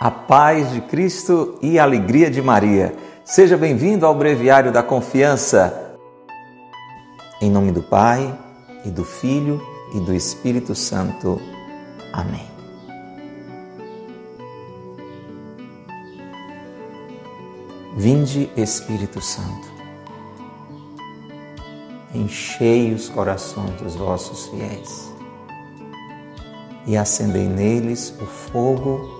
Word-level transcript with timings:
A 0.00 0.10
paz 0.10 0.72
de 0.72 0.80
Cristo 0.80 1.58
e 1.60 1.78
a 1.78 1.82
alegria 1.82 2.30
de 2.30 2.40
Maria. 2.40 2.96
Seja 3.22 3.54
bem-vindo 3.58 4.06
ao 4.06 4.14
Breviário 4.14 4.72
da 4.72 4.82
Confiança. 4.82 5.98
Em 7.38 7.50
nome 7.50 7.70
do 7.70 7.82
Pai, 7.82 8.34
e 8.82 8.88
do 8.90 9.04
Filho, 9.04 9.60
e 9.94 10.00
do 10.00 10.14
Espírito 10.14 10.74
Santo. 10.74 11.38
Amém. 12.14 12.48
Vinde, 17.94 18.48
Espírito 18.56 19.20
Santo, 19.20 19.68
enchei 22.14 22.94
os 22.94 23.10
corações 23.10 23.72
dos 23.72 23.96
vossos 23.96 24.46
fiéis 24.46 25.12
e 26.86 26.96
acendei 26.96 27.46
neles 27.46 28.14
o 28.18 28.24
fogo 28.24 29.19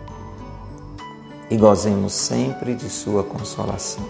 e 1.51 1.57
gozemos 1.57 2.13
sempre 2.13 2.73
de 2.73 2.89
Sua 2.89 3.25
consolação. 3.25 4.03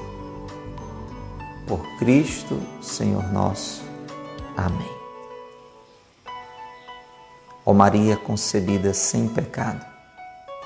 Por 1.67 1.81
Cristo, 1.97 2.61
Senhor 2.79 3.33
nosso. 3.33 3.81
Amém. 4.55 4.91
Ó 7.65 7.73
Maria 7.73 8.15
concebida 8.15 8.93
sem 8.93 9.27
pecado, 9.27 9.83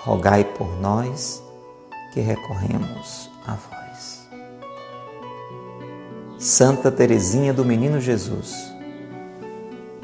rogai 0.04 0.44
por 0.44 0.68
nós 0.82 1.42
que 2.14 2.20
recorremos 2.20 3.30
a 3.48 3.54
vós. 3.54 4.28
Santa 6.38 6.92
Teresinha 6.92 7.54
do 7.54 7.64
Menino 7.64 8.02
Jesus, 8.02 8.74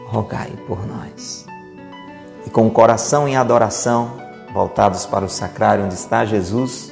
rogai 0.05 0.51
por 0.67 0.85
nós. 0.87 1.45
E 2.45 2.49
com 2.49 2.67
o 2.67 2.71
coração 2.71 3.27
em 3.27 3.35
adoração, 3.35 4.20
voltados 4.53 5.05
para 5.05 5.25
o 5.25 5.29
sacrário 5.29 5.85
onde 5.85 5.93
está 5.93 6.25
Jesus, 6.25 6.91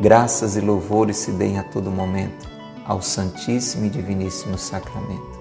graças 0.00 0.56
e 0.56 0.60
louvores 0.60 1.16
se 1.16 1.32
deem 1.32 1.58
a 1.58 1.62
todo 1.62 1.90
momento 1.90 2.48
ao 2.84 3.00
Santíssimo 3.02 3.86
e 3.86 3.90
Diviníssimo 3.90 4.58
Sacramento. 4.58 5.38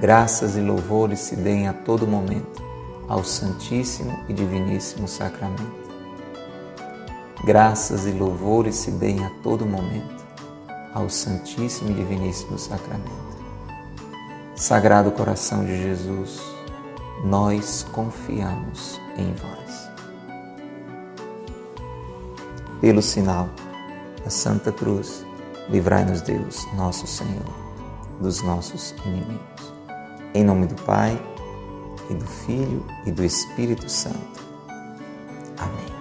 Graças 0.00 0.56
e 0.56 0.60
louvores 0.60 1.20
se 1.20 1.36
deem 1.36 1.68
a 1.68 1.72
todo 1.72 2.06
momento 2.06 2.62
ao 3.08 3.22
Santíssimo 3.22 4.18
e 4.28 4.32
Diviníssimo 4.32 5.06
Sacramento. 5.06 5.82
Graças 7.44 8.06
e 8.06 8.12
louvores 8.12 8.76
se 8.76 8.90
deem 8.92 9.24
a 9.24 9.30
todo 9.42 9.66
momento 9.66 10.24
ao 10.94 11.08
Santíssimo 11.08 11.90
e 11.90 11.94
Diviníssimo 11.94 12.58
Sacramento. 12.58 13.32
Sagrado 14.54 15.10
Coração 15.10 15.64
de 15.64 15.82
Jesus, 15.82 16.51
nós 17.22 17.86
confiamos 17.92 19.00
em 19.16 19.32
vós. 19.34 19.90
Pelo 22.80 23.00
sinal 23.00 23.48
da 24.24 24.30
Santa 24.30 24.72
Cruz, 24.72 25.24
livrai-nos 25.68 26.20
Deus, 26.20 26.66
nosso 26.74 27.06
Senhor, 27.06 27.54
dos 28.20 28.42
nossos 28.42 28.94
inimigos. 29.06 29.72
Em 30.34 30.42
nome 30.42 30.66
do 30.66 30.74
Pai, 30.82 31.20
e 32.10 32.14
do 32.14 32.26
Filho 32.26 32.84
e 33.06 33.10
do 33.10 33.24
Espírito 33.24 33.88
Santo. 33.88 34.42
Amém. 35.58 35.92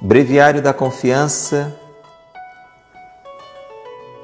Breviário 0.00 0.62
da 0.62 0.72
Confiança. 0.72 1.78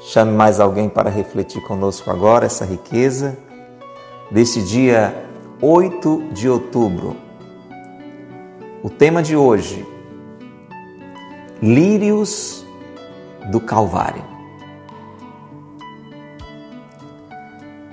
Chame 0.00 0.32
mais 0.32 0.60
alguém 0.60 0.88
para 0.88 1.10
refletir 1.10 1.60
conosco 1.62 2.10
agora 2.10 2.46
essa 2.46 2.64
riqueza 2.64 3.36
deste 4.30 4.62
dia 4.62 5.24
8 5.60 6.30
de 6.32 6.48
outubro. 6.48 7.16
O 8.82 8.90
tema 8.90 9.22
de 9.22 9.36
hoje: 9.36 9.86
Lírios 11.62 12.64
do 13.50 13.60
Calvário. 13.60 14.22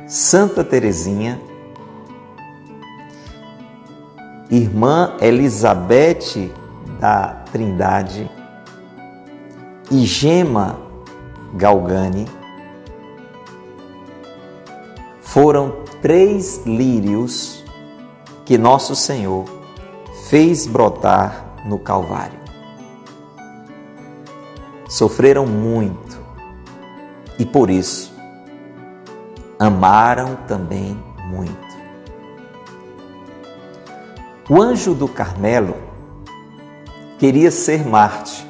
Santa 0.08 0.64
Teresinha, 0.64 1.42
irmã 4.50 5.18
Elizabeth 5.20 6.52
da 7.00 7.44
Trindade 7.52 8.30
e 9.90 10.06
Gema 10.06 10.80
Galgani 11.56 12.28
foram 15.22 15.83
três 16.04 16.62
lírios 16.66 17.64
que 18.44 18.58
nosso 18.58 18.94
Senhor 18.94 19.46
fez 20.28 20.68
brotar 20.68 21.64
no 21.66 21.80
Calvário. 21.80 22.38
Sofreram 24.90 25.46
muito 25.48 26.20
e 27.40 27.46
por 27.46 27.70
isso 27.70 28.14
amaram 29.58 30.36
também 30.46 31.02
muito. 31.30 31.74
O 34.50 34.62
anjo 34.62 34.94
do 34.94 35.08
Carmelo 35.08 35.78
queria 37.18 37.50
ser 37.50 37.88
Marte 37.88 38.46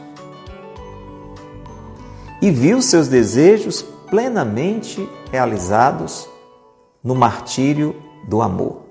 e 2.41 2.49
viu 2.49 2.81
seus 2.81 3.07
desejos 3.07 3.83
plenamente 4.09 5.07
realizados 5.31 6.32
no 7.03 7.13
martírio 7.13 7.95
do 8.25 8.41
amor. 8.41 8.83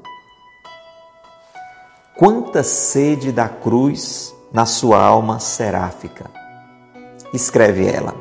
Quanta 2.14 2.62
sede 2.62 3.32
da 3.32 3.48
cruz 3.48 4.34
na 4.52 4.66
sua 4.66 5.02
alma 5.02 5.40
seráfica, 5.40 6.30
escreve 7.32 7.86
ela. 7.86 8.14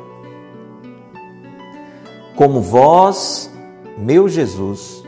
Como 2.34 2.62
vós, 2.62 3.50
meu 3.98 4.28
Jesus, 4.28 5.04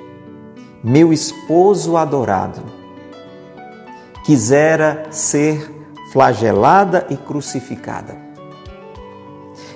meu 0.83 1.15
esposo 1.15 1.97
adorado, 1.97 2.61
quisera 4.27 5.07
ser 5.11 5.75
flagelada 6.13 7.07
e 7.09 7.17
crucificada, 7.17 8.19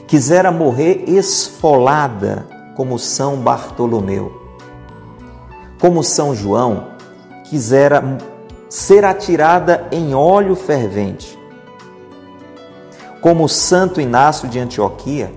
quisera 0.07 0.53
morrer 0.53 1.05
esfolada 1.09 2.47
como 2.77 2.99
São 2.99 3.37
Bartolomeu 3.39 4.38
como 5.81 6.03
São 6.03 6.35
João, 6.35 6.89
quisera 7.45 8.03
ser 8.69 9.05
atirada 9.05 9.87
em 9.91 10.15
óleo 10.15 10.55
fervente. 10.55 11.39
Como 13.21 13.49
Santo 13.49 14.01
Inácio 14.01 14.49
de 14.49 14.59
Antioquia, 14.59 15.33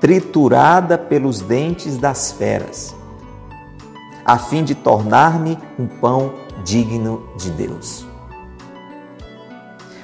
triturada 0.00 0.96
pelos 0.96 1.40
dentes 1.40 1.96
das 1.96 2.32
feras, 2.32 2.94
a 4.24 4.38
fim 4.38 4.62
de 4.62 4.74
tornar-me 4.74 5.58
um 5.78 5.86
pão 5.86 6.34
digno 6.64 7.28
de 7.36 7.50
Deus. 7.50 8.06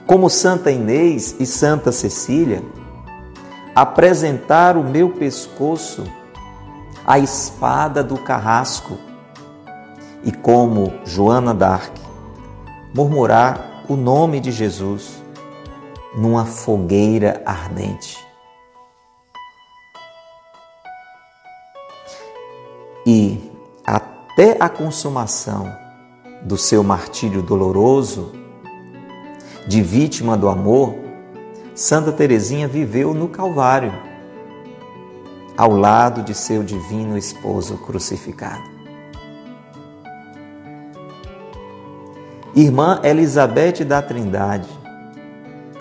Como 0.07 0.29
Santa 0.29 0.71
Inês 0.71 1.37
e 1.39 1.47
Santa 1.47 1.93
Cecília, 1.93 2.63
apresentar 3.75 4.77
o 4.77 4.85
meu 4.85 5.11
pescoço 5.11 6.05
à 7.07 7.19
espada 7.19 8.03
do 8.03 8.17
carrasco 8.17 8.99
e 10.25 10.33
como 10.33 10.93
Joana 11.05 11.53
d'Arc, 11.53 11.93
murmurar 12.95 13.85
o 13.89 13.97
nome 13.97 14.41
de 14.41 14.51
Jesus 14.51 15.23
numa 16.17 16.47
fogueira 16.47 17.43
ardente. 17.45 18.25
E 23.07 23.51
até 23.85 24.57
a 24.59 24.69
consumação 24.69 25.71
do 26.43 26.57
seu 26.57 26.83
martírio 26.83 27.43
doloroso, 27.43 28.33
de 29.67 29.83
vítima 29.83 30.37
do 30.37 30.49
amor, 30.49 30.95
Santa 31.75 32.13
Teresinha 32.13 32.69
viveu 32.69 33.13
no 33.13 33.29
Calvário, 33.29 33.93
ao 35.57 35.71
lado 35.71 36.23
de 36.23 36.35
seu 36.35 36.63
divino 36.63 37.17
esposo 37.17 37.77
crucificado. 37.79 38.74
Irmã 42.57 43.01
Elizabeth 43.03 43.85
da 43.85 44.01
Trindade, 44.01 44.69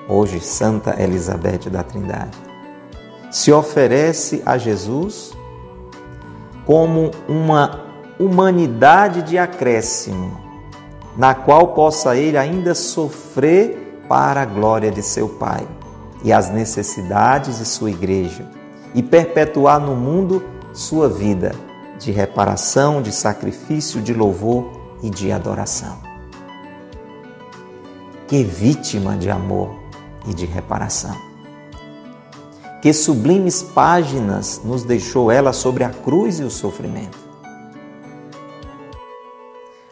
hoje 0.09 0.39
Santa 0.39 0.99
Elizabeth 0.99 1.69
da 1.69 1.83
Trindade, 1.83 2.35
se 3.29 3.51
oferece 3.51 4.41
a 4.43 4.57
Jesus 4.57 5.33
como 6.65 7.11
uma 7.29 7.83
humanidade 8.19 9.21
de 9.21 9.37
acréscimo, 9.37 10.35
na 11.15 11.35
qual 11.35 11.75
possa 11.75 12.15
ele 12.15 12.39
ainda 12.39 12.73
sofrer 12.73 14.01
para 14.09 14.41
a 14.41 14.45
glória 14.45 14.89
de 14.89 15.03
seu 15.03 15.29
Pai 15.29 15.67
e 16.23 16.33
as 16.33 16.49
necessidades 16.49 17.59
de 17.59 17.65
sua 17.65 17.91
igreja 17.91 18.49
e 18.95 19.03
perpetuar 19.03 19.79
no 19.79 19.95
mundo 19.95 20.43
sua 20.73 21.07
vida 21.07 21.51
de 21.99 22.11
reparação, 22.11 22.99
de 22.99 23.11
sacrifício, 23.11 24.01
de 24.01 24.11
louvor 24.11 24.71
e 25.03 25.09
de 25.11 25.31
adoração. 25.31 26.12
Que 28.27 28.43
vítima 28.43 29.17
de 29.17 29.29
amor 29.29 29.75
e 30.27 30.33
de 30.33 30.45
reparação. 30.45 31.15
Que 32.81 32.93
sublimes 32.93 33.61
páginas 33.61 34.61
nos 34.63 34.83
deixou 34.83 35.31
ela 35.31 35.53
sobre 35.53 35.83
a 35.83 35.89
cruz 35.89 36.39
e 36.39 36.43
o 36.43 36.49
sofrimento. 36.49 37.17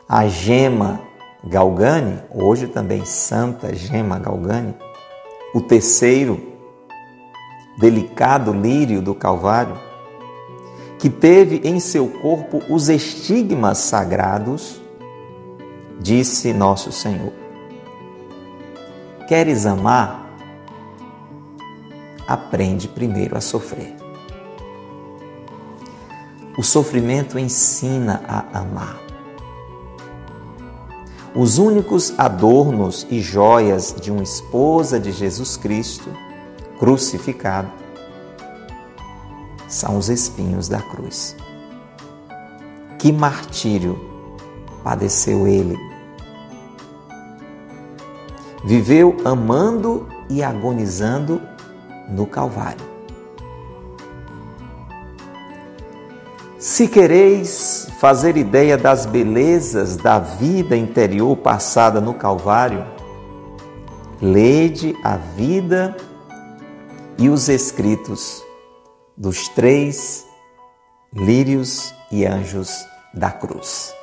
A 0.07 0.27
gema 0.27 1.01
Galgani, 1.43 2.19
hoje 2.33 2.67
também 2.67 3.05
Santa 3.05 3.73
Gema 3.73 4.19
Galgani, 4.19 4.75
o 5.53 5.61
terceiro 5.61 6.39
delicado 7.79 8.53
lírio 8.53 9.01
do 9.01 9.15
Calvário, 9.15 9.77
que 10.99 11.09
teve 11.09 11.61
em 11.63 11.79
seu 11.79 12.07
corpo 12.07 12.61
os 12.69 12.89
estigmas 12.89 13.79
sagrados, 13.79 14.79
disse 15.99 16.53
nosso 16.53 16.91
Senhor: 16.91 17.40
Queres 19.31 19.65
amar? 19.65 20.29
Aprende 22.27 22.89
primeiro 22.89 23.37
a 23.37 23.39
sofrer. 23.39 23.95
O 26.57 26.61
sofrimento 26.61 27.39
ensina 27.39 28.21
a 28.27 28.59
amar. 28.59 28.99
Os 31.33 31.57
únicos 31.57 32.13
adornos 32.17 33.07
e 33.09 33.21
joias 33.21 33.95
de 34.01 34.11
uma 34.11 34.21
esposa 34.21 34.99
de 34.99 35.13
Jesus 35.13 35.55
Cristo 35.55 36.09
crucificado 36.77 37.71
são 39.65 39.97
os 39.97 40.09
espinhos 40.09 40.67
da 40.67 40.81
cruz. 40.81 41.37
Que 42.99 43.13
martírio 43.13 43.97
padeceu 44.83 45.47
ele. 45.47 45.90
Viveu 48.63 49.17
amando 49.25 50.07
e 50.29 50.43
agonizando 50.43 51.41
no 52.09 52.25
Calvário. 52.27 52.91
Se 56.59 56.87
quereis 56.87 57.87
fazer 57.99 58.37
ideia 58.37 58.77
das 58.77 59.07
belezas 59.07 59.97
da 59.97 60.19
vida 60.19 60.77
interior 60.77 61.35
passada 61.37 61.99
no 61.99 62.13
Calvário, 62.13 62.85
lede 64.21 64.95
a 65.03 65.17
vida 65.17 65.97
e 67.17 67.29
os 67.29 67.49
escritos 67.49 68.43
dos 69.17 69.47
três 69.49 70.25
lírios 71.11 71.93
e 72.11 72.27
anjos 72.27 72.85
da 73.11 73.31
cruz. 73.31 74.00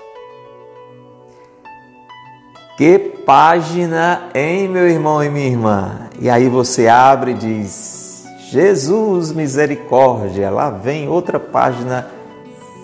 Que 2.79 2.99
página, 3.27 4.31
hein, 4.33 4.69
meu 4.69 4.89
irmão 4.89 5.23
e 5.23 5.29
minha 5.29 5.49
irmã? 5.49 6.09
E 6.21 6.31
aí 6.31 6.49
você 6.49 6.87
abre 6.87 7.33
e 7.33 7.35
diz: 7.35 8.25
Jesus, 8.51 9.33
misericórdia. 9.33 10.49
Lá 10.49 10.71
vem 10.71 11.09
outra 11.09 11.41
página 11.41 12.09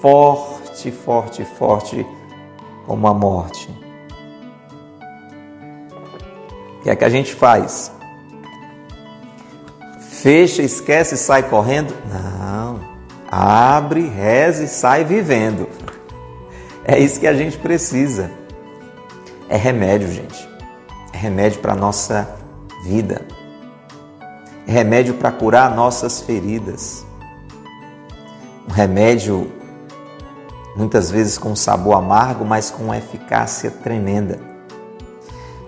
forte, 0.02 0.90
forte, 0.90 1.44
forte, 1.44 2.04
como 2.84 3.06
a 3.06 3.14
morte. 3.14 3.70
O 6.80 6.82
que 6.82 6.90
é 6.90 6.96
que 6.96 7.04
a 7.04 7.08
gente 7.08 7.32
faz? 7.32 7.94
fecha, 10.24 10.62
esquece 10.62 11.16
e 11.16 11.18
sai 11.18 11.42
correndo? 11.42 11.94
Não. 12.10 12.80
Abre, 13.30 14.08
reza 14.08 14.64
e 14.64 14.68
sai 14.68 15.04
vivendo. 15.04 15.68
É 16.82 16.98
isso 16.98 17.20
que 17.20 17.26
a 17.26 17.34
gente 17.34 17.58
precisa. 17.58 18.43
É 19.54 19.56
remédio, 19.56 20.10
gente. 20.10 20.48
É 21.12 21.16
remédio 21.16 21.60
para 21.60 21.74
a 21.74 21.76
nossa 21.76 22.28
vida. 22.82 23.24
É 24.66 24.72
remédio 24.72 25.14
para 25.14 25.30
curar 25.30 25.72
nossas 25.72 26.20
feridas. 26.20 27.06
Um 28.68 28.72
remédio 28.72 29.52
muitas 30.74 31.08
vezes 31.08 31.38
com 31.38 31.54
sabor 31.54 31.94
amargo, 31.94 32.44
mas 32.44 32.68
com 32.68 32.92
eficácia 32.92 33.70
tremenda. 33.70 34.40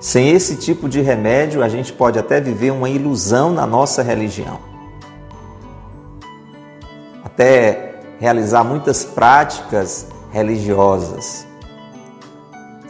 Sem 0.00 0.30
esse 0.30 0.56
tipo 0.56 0.88
de 0.88 1.00
remédio, 1.00 1.62
a 1.62 1.68
gente 1.68 1.92
pode 1.92 2.18
até 2.18 2.40
viver 2.40 2.72
uma 2.72 2.90
ilusão 2.90 3.52
na 3.52 3.68
nossa 3.68 4.02
religião. 4.02 4.58
Até 7.24 8.00
realizar 8.18 8.64
muitas 8.64 9.04
práticas 9.04 10.08
religiosas. 10.32 11.46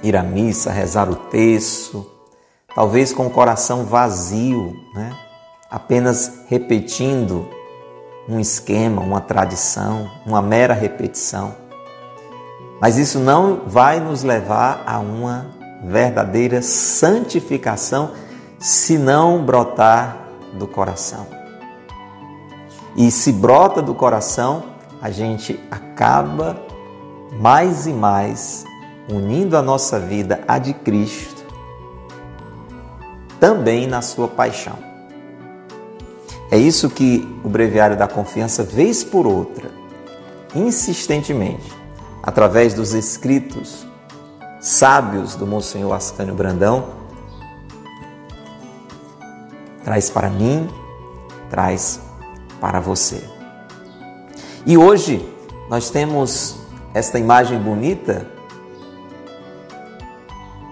Ir 0.06 0.14
à 0.14 0.22
missa, 0.22 0.70
rezar 0.70 1.10
o 1.10 1.16
texto, 1.16 2.06
talvez 2.72 3.12
com 3.12 3.26
o 3.26 3.30
coração 3.30 3.84
vazio, 3.84 4.72
né? 4.94 5.12
apenas 5.68 6.42
repetindo 6.46 7.48
um 8.28 8.38
esquema, 8.38 9.02
uma 9.02 9.20
tradição, 9.20 10.08
uma 10.24 10.40
mera 10.40 10.74
repetição. 10.74 11.56
Mas 12.80 12.96
isso 12.98 13.18
não 13.18 13.62
vai 13.66 13.98
nos 13.98 14.22
levar 14.22 14.84
a 14.86 15.00
uma 15.00 15.48
verdadeira 15.82 16.62
santificação 16.62 18.12
se 18.60 18.96
não 18.96 19.44
brotar 19.44 20.18
do 20.52 20.68
coração. 20.68 21.26
E 22.96 23.10
se 23.10 23.32
brota 23.32 23.82
do 23.82 23.92
coração, 23.92 24.62
a 25.02 25.10
gente 25.10 25.58
acaba 25.68 26.56
mais 27.40 27.88
e 27.88 27.92
mais 27.92 28.64
unindo 29.08 29.56
a 29.56 29.62
nossa 29.62 29.98
vida 29.98 30.42
à 30.46 30.58
de 30.58 30.74
Cristo, 30.74 31.44
também 33.38 33.86
na 33.86 34.02
sua 34.02 34.28
paixão. 34.28 34.78
É 36.50 36.56
isso 36.56 36.90
que 36.90 37.26
o 37.44 37.48
Breviário 37.48 37.96
da 37.96 38.06
Confiança, 38.06 38.62
vez 38.62 39.02
por 39.02 39.26
outra, 39.26 39.70
insistentemente, 40.54 41.72
através 42.22 42.74
dos 42.74 42.94
escritos 42.94 43.86
sábios 44.60 45.36
do 45.36 45.46
Monsenhor 45.46 45.92
Ascânio 45.92 46.34
Brandão, 46.34 46.86
traz 49.84 50.10
para 50.10 50.28
mim, 50.28 50.68
traz 51.48 52.00
para 52.60 52.80
você. 52.80 53.22
E 54.64 54.76
hoje 54.76 55.24
nós 55.68 55.90
temos 55.90 56.56
esta 56.92 57.18
imagem 57.18 57.58
bonita, 57.58 58.26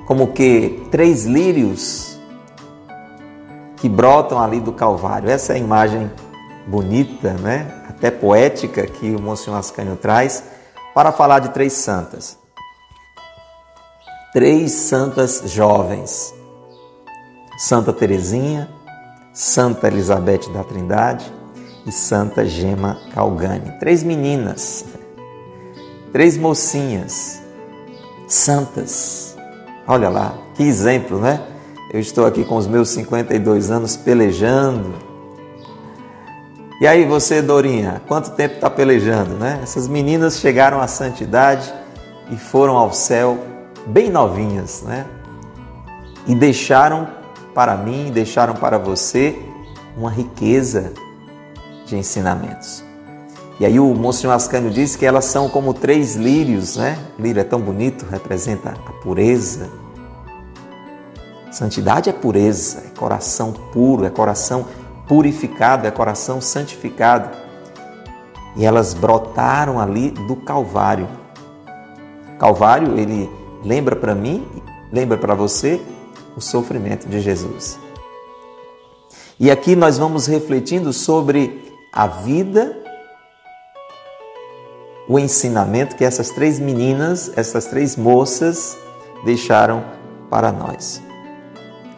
como 0.07 0.33
que 0.33 0.87
três 0.91 1.25
lírios 1.25 2.19
que 3.77 3.89
brotam 3.89 4.43
ali 4.43 4.61
do 4.61 4.73
Calvário. 4.73 5.31
Essa 5.31 5.53
é 5.53 5.57
a 5.57 5.59
imagem 5.59 6.11
bonita, 6.67 7.33
né? 7.35 7.83
até 7.89 8.11
poética 8.11 8.87
que 8.87 9.15
o 9.15 9.21
Monsenhor 9.21 9.59
Ascânio 9.59 9.97
traz 9.97 10.45
para 10.95 11.13
falar 11.13 11.39
de 11.39 11.51
três 11.51 11.73
santas 11.73 12.39
três 14.35 14.73
santas 14.73 15.45
jovens: 15.47 16.35
Santa 17.57 17.93
Teresinha, 17.93 18.69
Santa 19.33 19.87
Elizabeth 19.87 20.53
da 20.53 20.65
Trindade 20.65 21.33
e 21.87 21.93
Santa 21.93 22.45
Gema 22.45 22.99
Calgani. 23.15 23.79
Três 23.79 24.03
meninas, 24.03 24.85
três 26.13 26.37
mocinhas, 26.37 27.41
santas. 28.27 29.34
Olha 29.87 30.09
lá, 30.09 30.35
que 30.55 30.63
exemplo, 30.63 31.19
né? 31.19 31.41
Eu 31.93 32.01
estou 32.01 32.27
aqui 32.27 32.45
com 32.45 32.57
os 32.57 32.67
meus 32.67 32.89
52 32.91 33.71
anos 33.71 33.97
pelejando. 33.97 34.95
E 36.81 36.87
aí 36.87 37.05
você, 37.05 37.43
Dorinha, 37.43 38.03
quanto 38.09 38.31
tempo 38.33 38.57
está 38.57 38.69
pelejando, 38.71 39.35
né? 39.35 39.61
Essas 39.63 39.87
meninas 39.89 40.39
chegaram 40.39 40.81
à 40.81 40.87
santidade 40.87 41.73
e 42.31 42.37
foram 42.37 42.77
ao 42.77 42.93
céu 42.93 43.39
bem 43.87 44.11
novinhas, 44.11 44.83
né? 44.83 45.07
E 46.27 46.35
deixaram 46.35 47.09
para 47.55 47.77
mim, 47.77 48.11
deixaram 48.13 48.55
para 48.55 48.79
você 48.79 49.39
uma 49.97 50.11
riqueza 50.11 50.93
de 51.87 51.97
ensinamentos. 51.97 52.84
E 53.61 53.65
aí 53.65 53.79
o 53.79 53.95
Monsenhor 53.95 54.35
Ascânio 54.35 54.71
diz 54.71 54.97
que 54.97 55.07
elas 55.07 55.27
são 55.27 55.49
como 55.49 55.73
três 55.73 56.17
lírios, 56.17 56.77
né? 56.77 56.99
Lírio 57.19 57.41
é 57.41 57.45
tão 57.45 57.61
bonito, 57.61 58.05
representa 58.11 58.71
a 58.71 58.93
pureza, 58.95 59.71
Santidade 61.55 62.11
é 62.11 62.13
pureza, 62.13 62.83
é 62.85 62.99
coração 62.99 63.53
puro, 63.53 64.05
é 64.05 64.11
coração 64.11 64.67
purificado, 65.07 65.87
é 65.87 65.91
coração 65.93 66.41
santificado. 66.41 67.31
E 68.57 68.65
elas 68.65 68.93
brotaram 68.93 69.79
ali 69.79 70.11
do 70.11 70.35
Calvário. 70.35 71.07
Calvário, 72.41 72.99
ele 72.99 73.31
lembra 73.63 73.95
para 73.95 74.17
mim, 74.17 74.45
lembra 74.93 75.17
para 75.17 75.33
você 75.37 75.81
o 76.37 76.41
sofrimento 76.41 77.09
de 77.09 77.21
Jesus. 77.21 77.79
E 79.39 79.49
aqui 79.49 79.77
nós 79.77 79.97
vamos 79.97 80.27
refletindo 80.27 80.93
sobre 80.93 81.73
a 81.93 82.09
vida, 82.09 82.77
o 85.09 85.19
ensinamento 85.19 85.97
que 85.97 86.05
essas 86.05 86.31
três 86.31 86.59
meninas, 86.59 87.33
essas 87.37 87.67
três 87.67 87.97
moças 87.97 88.77
deixaram 89.25 89.85
para 90.31 90.51
nós. 90.51 91.03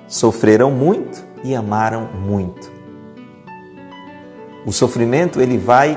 Sofreram 0.08 0.70
muito 0.70 1.24
e 1.44 1.54
amaram 1.54 2.08
muito. 2.24 2.70
O 4.64 4.72
sofrimento 4.72 5.40
ele 5.40 5.56
vai 5.56 5.96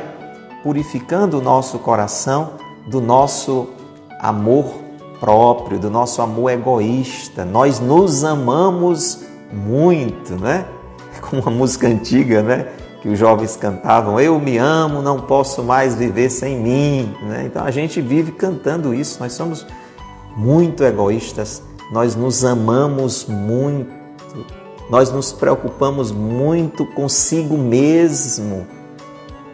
purificando 0.64 1.40
o 1.40 1.42
nosso 1.42 1.80
coração 1.80 2.54
do 2.88 3.02
nosso 3.02 3.70
amor 4.20 4.72
próprio, 5.20 5.80
do 5.80 5.90
nosso 5.90 6.22
amor 6.22 6.52
egoísta. 6.52 7.44
Nós 7.44 7.80
nos 7.80 8.24
amamos 8.24 9.24
muito, 9.52 10.36
né? 10.36 10.66
Como 11.22 11.42
uma 11.42 11.52
música 11.52 11.88
antiga, 11.88 12.42
né? 12.44 12.68
Que 13.02 13.10
os 13.10 13.18
jovens 13.18 13.56
cantavam: 13.56 14.20
Eu 14.20 14.40
me 14.40 14.58
amo, 14.58 15.02
não 15.02 15.22
posso 15.22 15.64
mais 15.64 15.96
viver 15.96 16.30
sem 16.30 16.58
mim. 16.58 17.16
Né? 17.24 17.44
Então 17.46 17.66
a 17.66 17.72
gente 17.72 18.02
vive 18.02 18.32
cantando 18.32 18.94
isso. 18.94 19.20
Nós 19.20 19.34
somos 19.34 19.66
muito 20.36 20.84
egoístas, 20.84 21.62
nós 21.92 22.16
nos 22.16 22.44
amamos 22.46 23.26
muito 23.26 24.00
nós 24.90 25.12
nos 25.12 25.32
preocupamos 25.32 26.12
muito 26.12 26.84
consigo 26.84 27.56
mesmo 27.56 28.66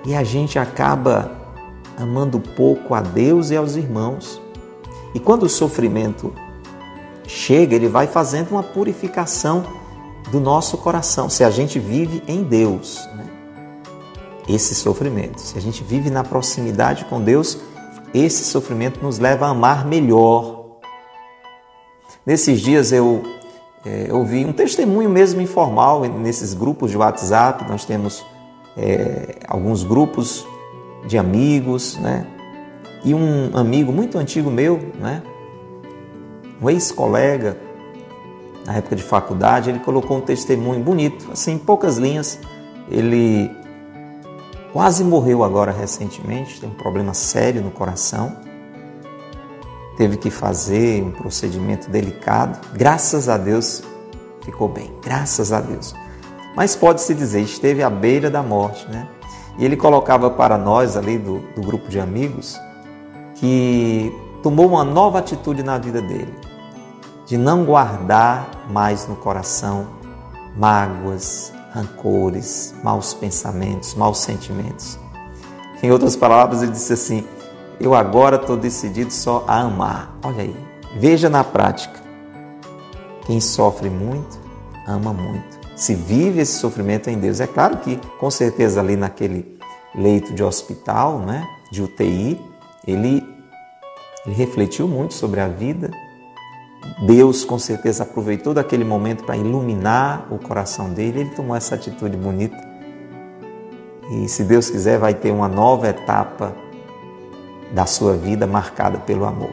e 0.05 0.15
a 0.15 0.23
gente 0.23 0.57
acaba 0.57 1.29
amando 1.97 2.39
pouco 2.39 2.93
a 2.93 3.01
Deus 3.01 3.51
e 3.51 3.55
aos 3.57 3.75
irmãos. 3.75 4.41
E 5.13 5.19
quando 5.19 5.43
o 5.43 5.49
sofrimento 5.49 6.33
chega, 7.27 7.75
ele 7.75 7.89
vai 7.89 8.07
fazendo 8.07 8.51
uma 8.51 8.63
purificação 8.63 9.65
do 10.31 10.39
nosso 10.39 10.77
coração, 10.77 11.29
se 11.29 11.43
a 11.43 11.49
gente 11.49 11.79
vive 11.79 12.23
em 12.27 12.43
Deus. 12.43 13.07
Né? 13.15 13.25
Esse 14.47 14.75
sofrimento, 14.75 15.39
se 15.39 15.57
a 15.57 15.61
gente 15.61 15.83
vive 15.83 16.09
na 16.09 16.23
proximidade 16.23 17.05
com 17.05 17.19
Deus, 17.21 17.57
esse 18.13 18.43
sofrimento 18.45 19.01
nos 19.01 19.17
leva 19.17 19.47
a 19.47 19.49
amar 19.49 19.85
melhor. 19.85 20.77
Nesses 22.25 22.61
dias 22.61 22.91
eu 22.91 23.23
é, 23.85 24.07
ouvi 24.11 24.45
um 24.45 24.53
testemunho 24.53 25.09
mesmo 25.09 25.41
informal 25.41 26.01
nesses 26.01 26.53
grupos 26.53 26.91
de 26.91 26.97
WhatsApp. 26.97 27.67
Nós 27.67 27.85
temos 27.85 28.25
é, 28.77 29.39
alguns 29.47 29.83
grupos 29.83 30.45
de 31.07 31.17
amigos, 31.17 31.97
né? 31.97 32.25
E 33.03 33.13
um 33.13 33.55
amigo 33.55 33.91
muito 33.91 34.17
antigo 34.17 34.49
meu, 34.49 34.79
né? 34.99 35.21
Um 36.61 36.69
ex-colega, 36.69 37.57
na 38.65 38.77
época 38.77 38.95
de 38.95 39.03
faculdade, 39.03 39.69
ele 39.69 39.79
colocou 39.79 40.17
um 40.17 40.21
testemunho 40.21 40.83
bonito, 40.83 41.31
assim, 41.31 41.53
em 41.53 41.57
poucas 41.57 41.97
linhas. 41.97 42.39
Ele 42.89 43.51
quase 44.75 45.05
morreu 45.05 45.41
agora 45.41 45.71
recentemente, 45.71 46.59
tem 46.59 46.69
um 46.69 46.73
problema 46.73 47.13
sério 47.13 47.61
no 47.61 47.71
coração 47.71 48.35
teve 49.95 50.17
que 50.17 50.29
fazer 50.29 51.01
um 51.01 51.11
procedimento 51.11 51.89
delicado. 51.89 52.59
Graças 52.73 53.29
a 53.29 53.37
Deus 53.37 53.81
ficou 54.43 54.67
bem, 54.67 54.91
graças 55.01 55.53
a 55.53 55.61
Deus. 55.61 55.95
Mas 56.53 56.75
pode-se 56.75 57.13
dizer, 57.13 57.39
esteve 57.39 57.81
à 57.81 57.89
beira 57.89 58.29
da 58.29 58.43
morte, 58.43 58.85
né? 58.89 59.07
E 59.57 59.63
ele 59.63 59.77
colocava 59.77 60.29
para 60.29 60.57
nós 60.57 60.97
ali 60.97 61.17
do, 61.17 61.39
do 61.55 61.61
grupo 61.61 61.87
de 61.87 61.97
amigos 61.97 62.59
que 63.35 64.13
tomou 64.43 64.67
uma 64.67 64.83
nova 64.83 65.19
atitude 65.19 65.63
na 65.63 65.77
vida 65.77 66.01
dele, 66.01 66.33
de 67.25 67.37
não 67.37 67.63
guardar 67.63 68.65
mais 68.69 69.07
no 69.07 69.15
coração 69.15 69.87
mágoas, 70.57 71.53
rancores, 71.75 72.73
maus 72.81 73.13
pensamentos, 73.13 73.93
maus 73.95 74.19
sentimentos. 74.19 74.97
Em 75.83 75.91
outras 75.91 76.15
palavras, 76.15 76.63
ele 76.63 76.71
disse 76.71 76.93
assim: 76.93 77.25
eu 77.79 77.93
agora 77.93 78.37
estou 78.37 78.55
decidido 78.55 79.11
só 79.11 79.43
a 79.45 79.59
amar. 79.59 80.17
Olha 80.23 80.43
aí, 80.43 80.55
veja 80.97 81.29
na 81.29 81.43
prática. 81.43 81.99
Quem 83.25 83.41
sofre 83.41 83.89
muito, 83.89 84.39
ama 84.87 85.11
muito. 85.11 85.59
Se 85.75 85.93
vive 85.93 86.39
esse 86.39 86.57
sofrimento 86.57 87.09
em 87.09 87.19
Deus. 87.19 87.41
É 87.41 87.47
claro 87.47 87.77
que, 87.77 87.99
com 88.17 88.31
certeza, 88.31 88.79
ali 88.79 88.95
naquele 88.95 89.59
leito 89.93 90.33
de 90.33 90.41
hospital, 90.41 91.19
né, 91.19 91.45
de 91.69 91.83
UTI, 91.83 92.39
ele, 92.87 93.21
ele 94.25 94.35
refletiu 94.35 94.87
muito 94.87 95.13
sobre 95.13 95.41
a 95.41 95.49
vida. 95.49 95.91
Deus, 97.05 97.43
com 97.43 97.59
certeza, 97.59 98.03
aproveitou 98.03 98.53
daquele 98.53 98.83
momento 98.83 99.23
para 99.23 99.35
iluminar 99.35 100.27
o 100.31 100.37
coração 100.37 100.89
dele. 100.89 101.21
Ele 101.21 101.29
tomou 101.31 101.55
essa 101.55 101.75
atitude 101.75 102.15
bonita. 102.15 102.57
E, 104.11 104.29
se 104.29 104.43
Deus 104.43 104.69
quiser, 104.69 104.99
vai 104.99 105.13
ter 105.13 105.31
uma 105.31 105.47
nova 105.47 105.87
etapa 105.87 106.53
da 107.73 107.85
sua 107.85 108.15
vida 108.15 108.45
marcada 108.45 108.99
pelo 108.99 109.25
amor. 109.25 109.51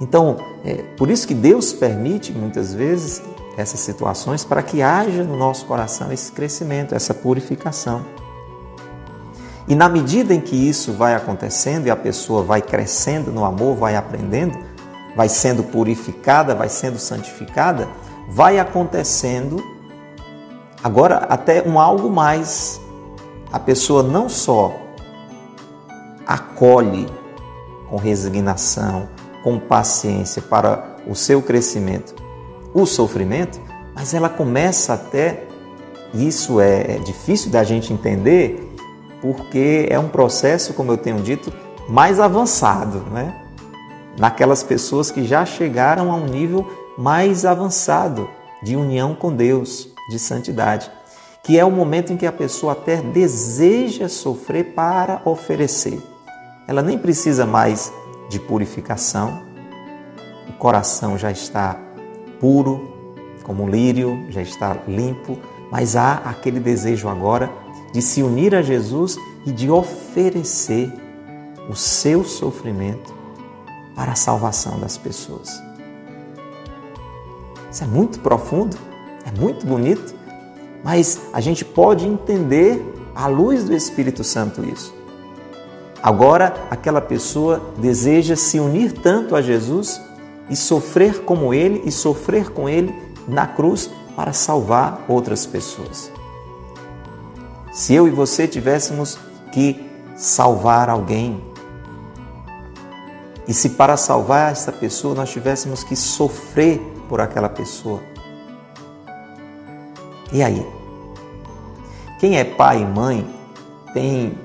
Então, 0.00 0.36
é 0.64 0.82
por 0.96 1.10
isso 1.10 1.26
que 1.26 1.34
Deus 1.34 1.72
permite 1.72 2.32
muitas 2.32 2.72
vezes 2.72 3.22
essas 3.56 3.80
situações 3.80 4.44
para 4.44 4.62
que 4.62 4.82
haja 4.82 5.22
no 5.22 5.36
nosso 5.36 5.66
coração 5.66 6.12
esse 6.12 6.32
crescimento, 6.32 6.94
essa 6.94 7.12
purificação. 7.12 8.04
E 9.68 9.74
na 9.74 9.88
medida 9.88 10.34
em 10.34 10.40
que 10.40 10.56
isso 10.56 10.92
vai 10.92 11.14
acontecendo 11.14 11.86
e 11.86 11.90
a 11.90 11.96
pessoa 11.96 12.42
vai 12.42 12.60
crescendo 12.60 13.30
no 13.30 13.44
amor, 13.44 13.76
vai 13.76 13.94
aprendendo, 13.94 14.58
vai 15.14 15.28
sendo 15.28 15.62
purificada, 15.62 16.54
vai 16.54 16.68
sendo 16.68 16.98
santificada, 16.98 17.88
vai 18.28 18.58
acontecendo 18.58 19.62
agora 20.82 21.16
até 21.28 21.62
um 21.62 21.78
algo 21.78 22.10
mais. 22.10 22.80
A 23.52 23.58
pessoa 23.58 24.02
não 24.02 24.28
só 24.28 24.74
acolhe 26.26 27.06
com 27.88 27.96
resignação, 27.96 29.08
com 29.42 29.58
paciência 29.58 30.40
para 30.40 30.96
o 31.06 31.14
seu 31.14 31.42
crescimento, 31.42 32.14
o 32.72 32.86
sofrimento, 32.86 33.60
mas 33.94 34.14
ela 34.14 34.28
começa 34.28 34.94
até, 34.94 35.44
isso 36.14 36.60
é, 36.60 36.96
é 36.96 36.98
difícil 36.98 37.50
da 37.50 37.62
gente 37.62 37.92
entender, 37.92 38.74
porque 39.20 39.86
é 39.90 39.98
um 39.98 40.08
processo, 40.08 40.72
como 40.72 40.92
eu 40.92 40.96
tenho 40.96 41.20
dito, 41.20 41.52
mais 41.88 42.18
avançado, 42.18 43.00
né? 43.10 43.41
Naquelas 44.18 44.62
pessoas 44.62 45.10
que 45.10 45.24
já 45.24 45.44
chegaram 45.44 46.12
a 46.12 46.16
um 46.16 46.26
nível 46.26 46.70
mais 46.98 47.44
avançado 47.44 48.28
de 48.62 48.76
união 48.76 49.14
com 49.14 49.34
Deus, 49.34 49.88
de 50.08 50.18
santidade, 50.18 50.90
que 51.42 51.58
é 51.58 51.64
o 51.64 51.70
momento 51.70 52.12
em 52.12 52.16
que 52.16 52.26
a 52.26 52.32
pessoa 52.32 52.72
até 52.72 52.96
deseja 52.96 54.08
sofrer 54.08 54.74
para 54.74 55.20
oferecer. 55.24 56.00
Ela 56.68 56.82
nem 56.82 56.98
precisa 56.98 57.44
mais 57.44 57.92
de 58.28 58.38
purificação, 58.38 59.42
o 60.48 60.52
coração 60.52 61.18
já 61.18 61.30
está 61.30 61.78
puro, 62.38 62.92
como 63.42 63.64
um 63.64 63.68
lírio, 63.68 64.26
já 64.28 64.42
está 64.42 64.76
limpo, 64.86 65.36
mas 65.70 65.96
há 65.96 66.14
aquele 66.24 66.60
desejo 66.60 67.08
agora 67.08 67.50
de 67.92 68.00
se 68.00 68.22
unir 68.22 68.54
a 68.54 68.62
Jesus 68.62 69.16
e 69.44 69.50
de 69.50 69.70
oferecer 69.70 70.92
o 71.68 71.74
seu 71.74 72.22
sofrimento 72.22 73.21
para 73.94 74.12
a 74.12 74.16
salvação 74.16 74.78
das 74.78 74.96
pessoas. 74.96 75.62
Isso 77.70 77.84
é 77.84 77.86
muito 77.86 78.18
profundo, 78.20 78.76
é 79.24 79.40
muito 79.40 79.66
bonito, 79.66 80.14
mas 80.84 81.20
a 81.32 81.40
gente 81.40 81.64
pode 81.64 82.06
entender 82.06 82.82
à 83.14 83.26
luz 83.26 83.64
do 83.64 83.74
Espírito 83.74 84.22
Santo 84.22 84.64
isso. 84.64 84.94
Agora, 86.02 86.66
aquela 86.70 87.00
pessoa 87.00 87.62
deseja 87.78 88.34
se 88.34 88.58
unir 88.58 88.92
tanto 88.92 89.36
a 89.36 89.40
Jesus 89.40 90.00
e 90.50 90.56
sofrer 90.56 91.20
como 91.20 91.54
ele 91.54 91.82
e 91.84 91.92
sofrer 91.92 92.50
com 92.50 92.68
ele 92.68 92.92
na 93.28 93.46
cruz 93.46 93.88
para 94.16 94.32
salvar 94.32 95.04
outras 95.08 95.46
pessoas. 95.46 96.10
Se 97.72 97.94
eu 97.94 98.06
e 98.06 98.10
você 98.10 98.46
tivéssemos 98.46 99.16
que 99.52 99.80
salvar 100.16 100.90
alguém, 100.90 101.40
e 103.46 103.52
se 103.52 103.70
para 103.70 103.96
salvar 103.96 104.52
essa 104.52 104.70
pessoa 104.70 105.14
nós 105.14 105.30
tivéssemos 105.30 105.82
que 105.82 105.96
sofrer 105.96 106.78
por 107.08 107.20
aquela 107.20 107.48
pessoa, 107.48 108.00
e 110.32 110.42
aí? 110.42 110.66
Quem 112.18 112.38
é 112.38 112.44
pai 112.44 112.80
e 112.80 112.86
mãe 112.86 113.26
tem 113.92 114.38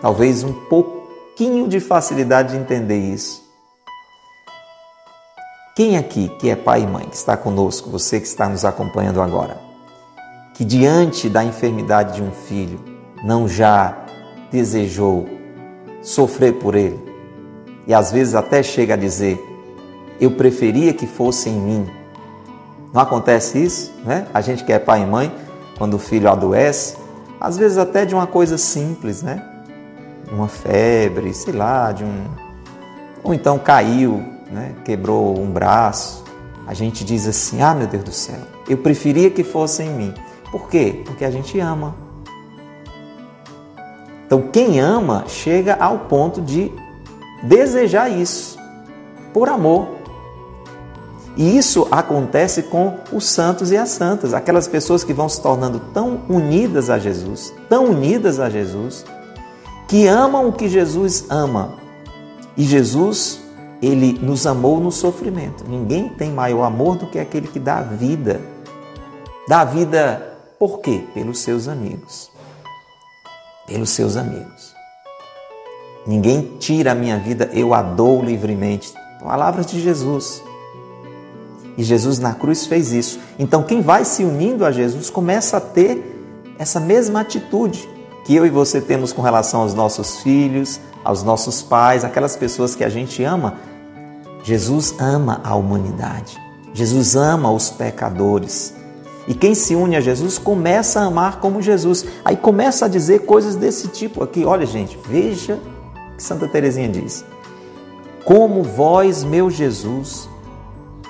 talvez 0.00 0.42
um 0.42 0.52
pouquinho 0.52 1.68
de 1.68 1.80
facilidade 1.80 2.52
de 2.52 2.58
entender 2.58 2.98
isso. 2.98 3.44
Quem 5.76 5.98
aqui 5.98 6.28
que 6.38 6.48
é 6.48 6.56
pai 6.56 6.82
e 6.82 6.86
mãe, 6.86 7.06
que 7.06 7.16
está 7.16 7.36
conosco, 7.36 7.90
você 7.90 8.20
que 8.20 8.26
está 8.26 8.48
nos 8.48 8.64
acompanhando 8.64 9.20
agora, 9.20 9.58
que 10.54 10.64
diante 10.64 11.28
da 11.28 11.44
enfermidade 11.44 12.14
de 12.14 12.22
um 12.22 12.30
filho 12.30 12.82
não 13.24 13.46
já 13.48 14.06
desejou 14.50 15.28
sofrer 16.00 16.54
por 16.54 16.74
ele 16.74 17.13
e 17.86 17.94
às 17.94 18.10
vezes 18.10 18.34
até 18.34 18.62
chega 18.62 18.94
a 18.94 18.96
dizer: 18.96 19.42
Eu 20.20 20.32
preferia 20.32 20.92
que 20.92 21.06
fosse 21.06 21.48
em 21.48 21.60
mim. 21.60 21.86
Não 22.92 23.02
acontece 23.02 23.62
isso, 23.62 23.92
né? 24.04 24.26
A 24.32 24.40
gente 24.40 24.64
que 24.64 24.72
é 24.72 24.78
pai 24.78 25.02
e 25.02 25.06
mãe, 25.06 25.32
quando 25.76 25.94
o 25.94 25.98
filho 25.98 26.30
adoece, 26.30 26.96
às 27.40 27.58
vezes 27.58 27.76
até 27.76 28.04
de 28.04 28.14
uma 28.14 28.26
coisa 28.26 28.56
simples, 28.56 29.22
né? 29.22 29.42
Uma 30.32 30.48
febre, 30.48 31.34
sei 31.34 31.52
lá, 31.52 31.92
de 31.92 32.04
um. 32.04 32.24
Ou 33.22 33.34
então 33.34 33.58
caiu, 33.58 34.22
né? 34.50 34.74
quebrou 34.84 35.38
um 35.38 35.50
braço. 35.50 36.24
A 36.66 36.72
gente 36.72 37.04
diz 37.04 37.26
assim: 37.26 37.60
ah, 37.60 37.74
meu 37.74 37.86
Deus 37.86 38.04
do 38.04 38.12
céu, 38.12 38.38
eu 38.68 38.78
preferia 38.78 39.30
que 39.30 39.44
fosse 39.44 39.82
em 39.82 39.90
mim. 39.90 40.14
Por 40.50 40.68
quê? 40.68 41.02
Porque 41.04 41.24
a 41.24 41.30
gente 41.30 41.58
ama. 41.58 41.94
Então, 44.26 44.42
quem 44.50 44.80
ama 44.80 45.24
chega 45.26 45.74
ao 45.74 45.98
ponto 45.98 46.40
de 46.40 46.72
desejar 47.44 48.08
isso, 48.08 48.58
por 49.32 49.48
amor. 49.48 49.88
E 51.36 51.56
isso 51.56 51.88
acontece 51.90 52.64
com 52.64 52.98
os 53.12 53.24
santos 53.24 53.72
e 53.72 53.76
as 53.76 53.88
santas, 53.90 54.32
aquelas 54.32 54.68
pessoas 54.68 55.02
que 55.02 55.12
vão 55.12 55.28
se 55.28 55.40
tornando 55.40 55.80
tão 55.92 56.20
unidas 56.28 56.90
a 56.90 56.98
Jesus, 56.98 57.52
tão 57.68 57.86
unidas 57.86 58.38
a 58.38 58.48
Jesus, 58.48 59.04
que 59.88 60.06
amam 60.06 60.48
o 60.48 60.52
que 60.52 60.68
Jesus 60.68 61.26
ama. 61.28 61.74
E 62.56 62.62
Jesus, 62.62 63.40
ele 63.82 64.18
nos 64.22 64.46
amou 64.46 64.78
no 64.78 64.92
sofrimento. 64.92 65.64
Ninguém 65.68 66.08
tem 66.08 66.30
maior 66.30 66.64
amor 66.64 66.96
do 66.96 67.06
que 67.08 67.18
aquele 67.18 67.48
que 67.48 67.58
dá 67.58 67.80
vida. 67.80 68.40
Dá 69.48 69.64
vida 69.64 70.34
por 70.58 70.78
quê? 70.78 71.04
Pelos 71.12 71.40
seus 71.40 71.66
amigos. 71.66 72.30
Pelos 73.66 73.90
seus 73.90 74.16
amigos. 74.16 74.73
Ninguém 76.06 76.56
tira 76.58 76.92
a 76.92 76.94
minha 76.94 77.18
vida, 77.18 77.50
eu 77.52 77.72
a 77.72 77.82
dou 77.82 78.22
livremente. 78.22 78.92
Palavras 79.22 79.66
de 79.66 79.80
Jesus. 79.80 80.42
E 81.76 81.82
Jesus 81.82 82.18
na 82.18 82.34
cruz 82.34 82.66
fez 82.66 82.92
isso. 82.92 83.18
Então, 83.38 83.62
quem 83.62 83.80
vai 83.80 84.04
se 84.04 84.22
unindo 84.22 84.64
a 84.64 84.70
Jesus 84.70 85.08
começa 85.08 85.56
a 85.56 85.60
ter 85.60 86.14
essa 86.58 86.78
mesma 86.78 87.20
atitude 87.20 87.88
que 88.24 88.34
eu 88.34 88.46
e 88.46 88.50
você 88.50 88.80
temos 88.80 89.12
com 89.12 89.22
relação 89.22 89.62
aos 89.62 89.74
nossos 89.74 90.20
filhos, 90.20 90.80
aos 91.02 91.22
nossos 91.22 91.62
pais, 91.62 92.04
aquelas 92.04 92.36
pessoas 92.36 92.74
que 92.76 92.84
a 92.84 92.88
gente 92.88 93.22
ama. 93.24 93.54
Jesus 94.42 94.94
ama 94.98 95.40
a 95.42 95.54
humanidade. 95.54 96.38
Jesus 96.72 97.16
ama 97.16 97.50
os 97.50 97.70
pecadores. 97.70 98.74
E 99.26 99.34
quem 99.34 99.54
se 99.54 99.74
une 99.74 99.96
a 99.96 100.00
Jesus 100.00 100.38
começa 100.38 101.00
a 101.00 101.04
amar 101.04 101.40
como 101.40 101.62
Jesus. 101.62 102.04
Aí 102.24 102.36
começa 102.36 102.84
a 102.84 102.88
dizer 102.88 103.20
coisas 103.20 103.56
desse 103.56 103.88
tipo 103.88 104.22
aqui. 104.22 104.44
Olha, 104.44 104.66
gente, 104.66 104.98
veja 105.08 105.58
que 106.16 106.22
Santa 106.22 106.48
Teresinha 106.48 106.88
diz. 106.88 107.24
Como 108.24 108.62
vós, 108.62 109.22
meu 109.22 109.50
Jesus, 109.50 110.28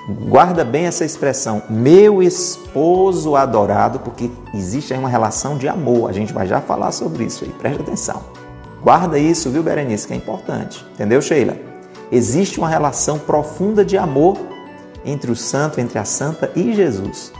Guarda 0.07 0.63
bem 0.63 0.85
essa 0.85 1.03
expressão, 1.03 1.63
meu 1.67 2.21
esposo 2.21 3.35
adorado, 3.35 3.99
porque 3.99 4.29
existe 4.53 4.93
aí 4.93 4.99
uma 4.99 5.09
relação 5.09 5.57
de 5.57 5.67
amor. 5.67 6.07
A 6.07 6.13
gente 6.13 6.31
vai 6.31 6.45
já 6.45 6.61
falar 6.61 6.91
sobre 6.91 7.23
isso 7.23 7.43
aí, 7.43 7.49
preste 7.49 7.81
atenção. 7.81 8.21
Guarda 8.83 9.17
isso, 9.17 9.49
viu, 9.49 9.63
Berenice, 9.63 10.05
que 10.05 10.13
é 10.13 10.15
importante. 10.15 10.85
Entendeu, 10.93 11.19
Sheila? 11.23 11.57
Existe 12.11 12.59
uma 12.59 12.69
relação 12.69 13.17
profunda 13.17 13.83
de 13.83 13.97
amor 13.97 14.37
entre 15.03 15.31
o 15.31 15.35
santo, 15.35 15.81
entre 15.81 15.97
a 15.97 16.05
santa 16.05 16.51
e 16.55 16.71
Jesus. 16.71 17.33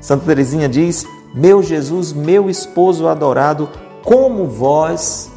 Santa 0.00 0.24
Teresinha 0.26 0.68
diz: 0.68 1.06
Meu 1.32 1.62
Jesus, 1.62 2.12
meu 2.12 2.50
esposo 2.50 3.06
adorado, 3.06 3.68
como 4.02 4.48
vós 4.48 5.30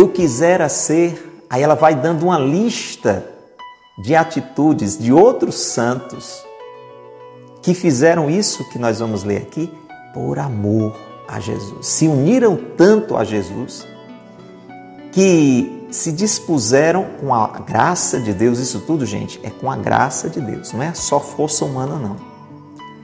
eu 0.00 0.08
quisera 0.08 0.68
ser 0.68 1.30
Aí 1.50 1.64
ela 1.64 1.74
vai 1.74 1.96
dando 1.96 2.26
uma 2.26 2.38
lista 2.38 3.26
de 3.98 4.14
atitudes 4.14 4.96
de 4.96 5.12
outros 5.12 5.56
santos 5.56 6.44
que 7.60 7.74
fizeram 7.74 8.30
isso 8.30 8.64
que 8.70 8.78
nós 8.78 9.00
vamos 9.00 9.24
ler 9.24 9.38
aqui 9.38 9.68
por 10.14 10.38
amor 10.38 10.96
a 11.26 11.40
Jesus. 11.40 11.88
Se 11.88 12.06
uniram 12.06 12.56
tanto 12.76 13.16
a 13.16 13.24
Jesus 13.24 13.84
que 15.10 15.88
se 15.90 16.12
dispuseram 16.12 17.04
com 17.20 17.34
a 17.34 17.48
graça 17.48 18.20
de 18.20 18.32
Deus, 18.32 18.60
isso 18.60 18.78
tudo, 18.86 19.04
gente, 19.04 19.40
é 19.42 19.50
com 19.50 19.68
a 19.68 19.74
graça 19.74 20.30
de 20.30 20.40
Deus, 20.40 20.72
não 20.72 20.84
é 20.84 20.94
só 20.94 21.18
força 21.18 21.64
humana, 21.64 21.96
não. 21.96 22.29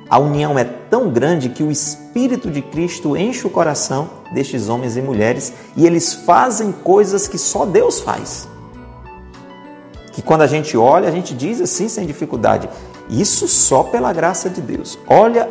A 0.09 0.19
união 0.19 0.57
é 0.57 0.63
tão 0.63 1.11
grande 1.11 1.49
que 1.49 1.65
o 1.65 1.71
Espírito 1.71 2.49
de 2.49 2.63
Cristo 2.63 3.17
enche 3.17 3.47
o 3.47 3.51
coração 3.51 4.09
destes 4.33 4.69
homens 4.69 4.97
e 4.97 5.03
mulheres 5.03 5.53
e 5.77 5.85
eles 5.85 6.15
fazem 6.15 6.71
coisas 6.71 7.27
que 7.27 7.37
só 7.37 7.67
Deus 7.67 8.01
faz. 8.01 8.49
Que 10.13 10.23
quando 10.23 10.43
a 10.43 10.47
gente 10.47 10.77
olha, 10.77 11.09
a 11.09 11.13
gente 11.13 11.35
diz 11.35 11.61
assim 11.61 11.89
sem 11.89 12.07
dificuldade: 12.07 12.69
isso 13.11 13.49
só 13.49 13.83
pela 13.83 14.13
graça 14.13 14.49
de 14.49 14.61
Deus. 14.61 14.97
Olha 15.09 15.51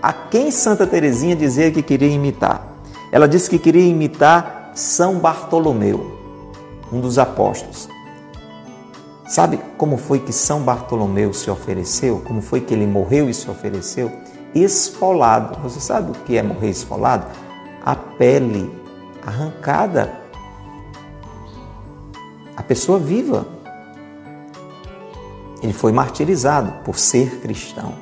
a 0.00 0.12
quem 0.12 0.52
Santa 0.52 0.86
Teresinha 0.86 1.34
dizia 1.34 1.72
que 1.72 1.82
queria 1.82 2.08
imitar. 2.08 2.64
Ela 3.10 3.26
disse 3.26 3.50
que 3.50 3.58
queria 3.58 3.86
imitar 3.86 4.70
São 4.74 5.18
Bartolomeu, 5.18 6.16
um 6.92 7.00
dos 7.00 7.18
apóstolos. 7.18 7.88
Sabe 9.26 9.58
como 9.76 9.96
foi 9.96 10.20
que 10.20 10.32
São 10.32 10.62
Bartolomeu 10.62 11.32
se 11.32 11.50
ofereceu? 11.50 12.22
Como 12.24 12.40
foi 12.40 12.60
que 12.60 12.72
ele 12.72 12.86
morreu 12.86 13.28
e 13.28 13.34
se 13.34 13.50
ofereceu? 13.50 14.10
Esfolado. 14.54 15.58
Você 15.62 15.80
sabe 15.80 16.12
o 16.12 16.14
que 16.24 16.36
é 16.36 16.42
morrer 16.42 16.70
esfolado? 16.70 17.26
A 17.84 17.96
pele 17.96 18.70
arrancada. 19.24 20.14
A 22.56 22.62
pessoa 22.62 23.00
viva. 23.00 23.48
Ele 25.60 25.72
foi 25.72 25.90
martirizado 25.90 26.84
por 26.84 26.96
ser 26.96 27.40
cristão, 27.40 27.94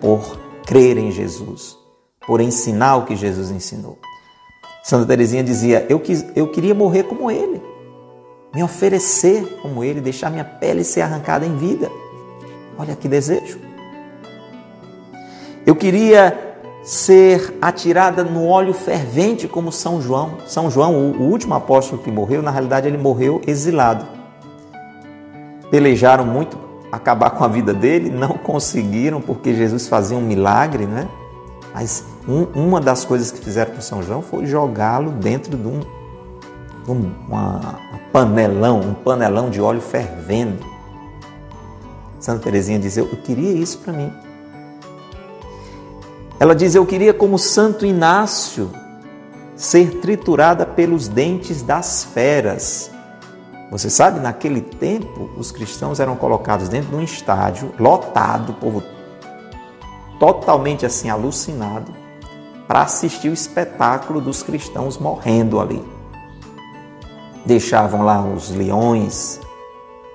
por 0.00 0.36
crer 0.66 0.98
em 0.98 1.10
Jesus, 1.10 1.78
por 2.26 2.40
ensinar 2.40 2.96
o 2.96 3.06
que 3.06 3.16
Jesus 3.16 3.50
ensinou. 3.50 3.98
Santa 4.84 5.06
Teresinha 5.06 5.42
dizia: 5.42 5.86
eu, 5.88 5.98
quis, 5.98 6.26
eu 6.34 6.50
queria 6.50 6.74
morrer 6.74 7.04
como 7.04 7.30
ele 7.30 7.62
me 8.54 8.62
oferecer 8.62 9.58
como 9.62 9.84
Ele, 9.84 10.00
deixar 10.00 10.30
minha 10.30 10.44
pele 10.44 10.84
ser 10.84 11.02
arrancada 11.02 11.44
em 11.44 11.56
vida. 11.56 11.90
Olha 12.78 12.94
que 12.96 13.08
desejo. 13.08 13.58
Eu 15.66 15.74
queria 15.74 16.46
ser 16.82 17.58
atirada 17.60 18.22
no 18.22 18.46
óleo 18.46 18.72
fervente 18.72 19.48
como 19.48 19.72
São 19.72 20.00
João. 20.00 20.38
São 20.46 20.70
João, 20.70 20.94
o 20.94 21.22
último 21.22 21.54
apóstolo 21.54 22.00
que 22.00 22.10
morreu, 22.10 22.40
na 22.40 22.50
realidade 22.50 22.86
ele 22.86 22.96
morreu 22.96 23.42
exilado. 23.46 24.06
Pelejaram 25.68 26.24
muito 26.24 26.56
acabar 26.92 27.30
com 27.30 27.42
a 27.42 27.48
vida 27.48 27.74
dele, 27.74 28.08
não 28.08 28.38
conseguiram 28.38 29.20
porque 29.20 29.52
Jesus 29.52 29.88
fazia 29.88 30.16
um 30.16 30.20
milagre, 30.20 30.86
né? 30.86 31.08
Mas 31.74 32.04
um, 32.28 32.44
uma 32.54 32.80
das 32.80 33.04
coisas 33.04 33.32
que 33.32 33.40
fizeram 33.40 33.74
com 33.74 33.80
São 33.80 34.02
João 34.02 34.22
foi 34.22 34.46
jogá-lo 34.46 35.10
dentro 35.10 35.56
de 35.56 35.66
um, 35.66 35.80
de 36.86 36.92
uma, 36.92 37.80
panelão, 38.12 38.80
um 38.80 38.94
panelão 38.94 39.50
de 39.50 39.60
óleo 39.60 39.80
fervendo. 39.80 40.64
Santa 42.20 42.44
Teresinha 42.44 42.78
diz: 42.78 42.96
Eu 42.96 43.08
queria 43.08 43.52
isso 43.52 43.78
para 43.78 43.92
mim. 43.92 44.12
Ela 46.38 46.54
diz: 46.54 46.74
Eu 46.74 46.86
queria, 46.86 47.12
como 47.12 47.38
Santo 47.38 47.84
Inácio, 47.84 48.70
ser 49.56 50.00
triturada 50.00 50.64
pelos 50.64 51.08
dentes 51.08 51.60
das 51.60 52.04
feras. 52.04 52.90
Você 53.70 53.90
sabe, 53.90 54.20
naquele 54.20 54.60
tempo, 54.60 55.28
os 55.36 55.50
cristãos 55.50 55.98
eram 55.98 56.14
colocados 56.14 56.68
dentro 56.68 56.90
de 56.90 56.96
um 56.96 57.02
estádio 57.02 57.72
lotado, 57.80 58.52
povo 58.54 58.80
totalmente 60.20 60.86
assim 60.86 61.10
alucinado, 61.10 61.92
para 62.68 62.82
assistir 62.82 63.28
o 63.28 63.34
espetáculo 63.34 64.20
dos 64.20 64.44
cristãos 64.44 64.96
morrendo 64.98 65.60
ali 65.60 65.95
deixavam 67.46 68.02
lá 68.02 68.22
os 68.22 68.50
leões 68.50 69.40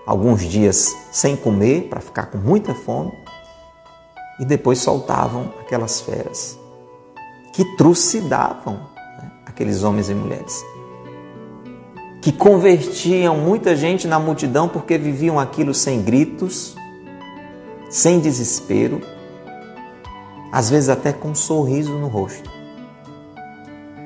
alguns 0.06 0.44
dias 0.44 0.94
sem 1.12 1.36
comer, 1.36 1.88
para 1.90 2.02
ficar 2.02 2.26
com 2.26 2.38
muita 2.38 2.74
fome, 2.74 3.14
e 4.40 4.46
depois 4.46 4.80
soltavam 4.80 5.54
aquelas 5.62 6.02
feras 6.02 6.60
que 7.54 7.64
trucidavam 7.78 8.74
né, 8.74 9.32
aqueles 9.46 9.84
homens 9.84 10.10
e 10.10 10.14
mulheres, 10.14 10.66
que 12.22 12.32
convertiam 12.32 13.38
muita 13.38 13.76
gente 13.76 14.08
na 14.08 14.20
multidão 14.20 14.68
porque 14.68 14.98
viviam 14.98 15.40
aquilo 15.40 15.74
sem 15.74 16.02
gritos, 16.02 16.76
sem 17.90 18.20
desespero, 18.20 19.02
às 20.52 20.70
vezes 20.70 20.90
até 20.90 21.14
com 21.14 21.30
um 21.30 21.36
sorriso 21.36 21.94
no 21.94 22.08
rosto. 22.08 22.51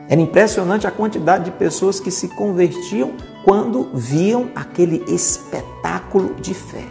Era 0.08 0.22
impressionante 0.22 0.86
a 0.86 0.92
quantidade 0.92 1.46
de 1.46 1.52
pessoas 1.52 2.00
que 2.00 2.12
se 2.12 2.28
convertiam 2.28 3.14
quando 3.44 3.90
viam 3.94 4.50
aquele 4.56 5.04
espetáculo 5.08 6.36
de 6.36 6.54
fé, 6.54 6.86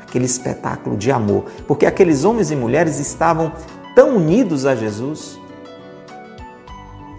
aquele 0.00 0.24
espetáculo 0.24 0.96
de 0.96 1.10
amor, 1.10 1.44
porque 1.66 1.86
aqueles 1.86 2.24
homens 2.24 2.50
e 2.50 2.56
mulheres 2.56 2.98
estavam 2.98 3.52
tão 3.94 4.16
unidos 4.16 4.66
a 4.66 4.74
Jesus, 4.74 5.40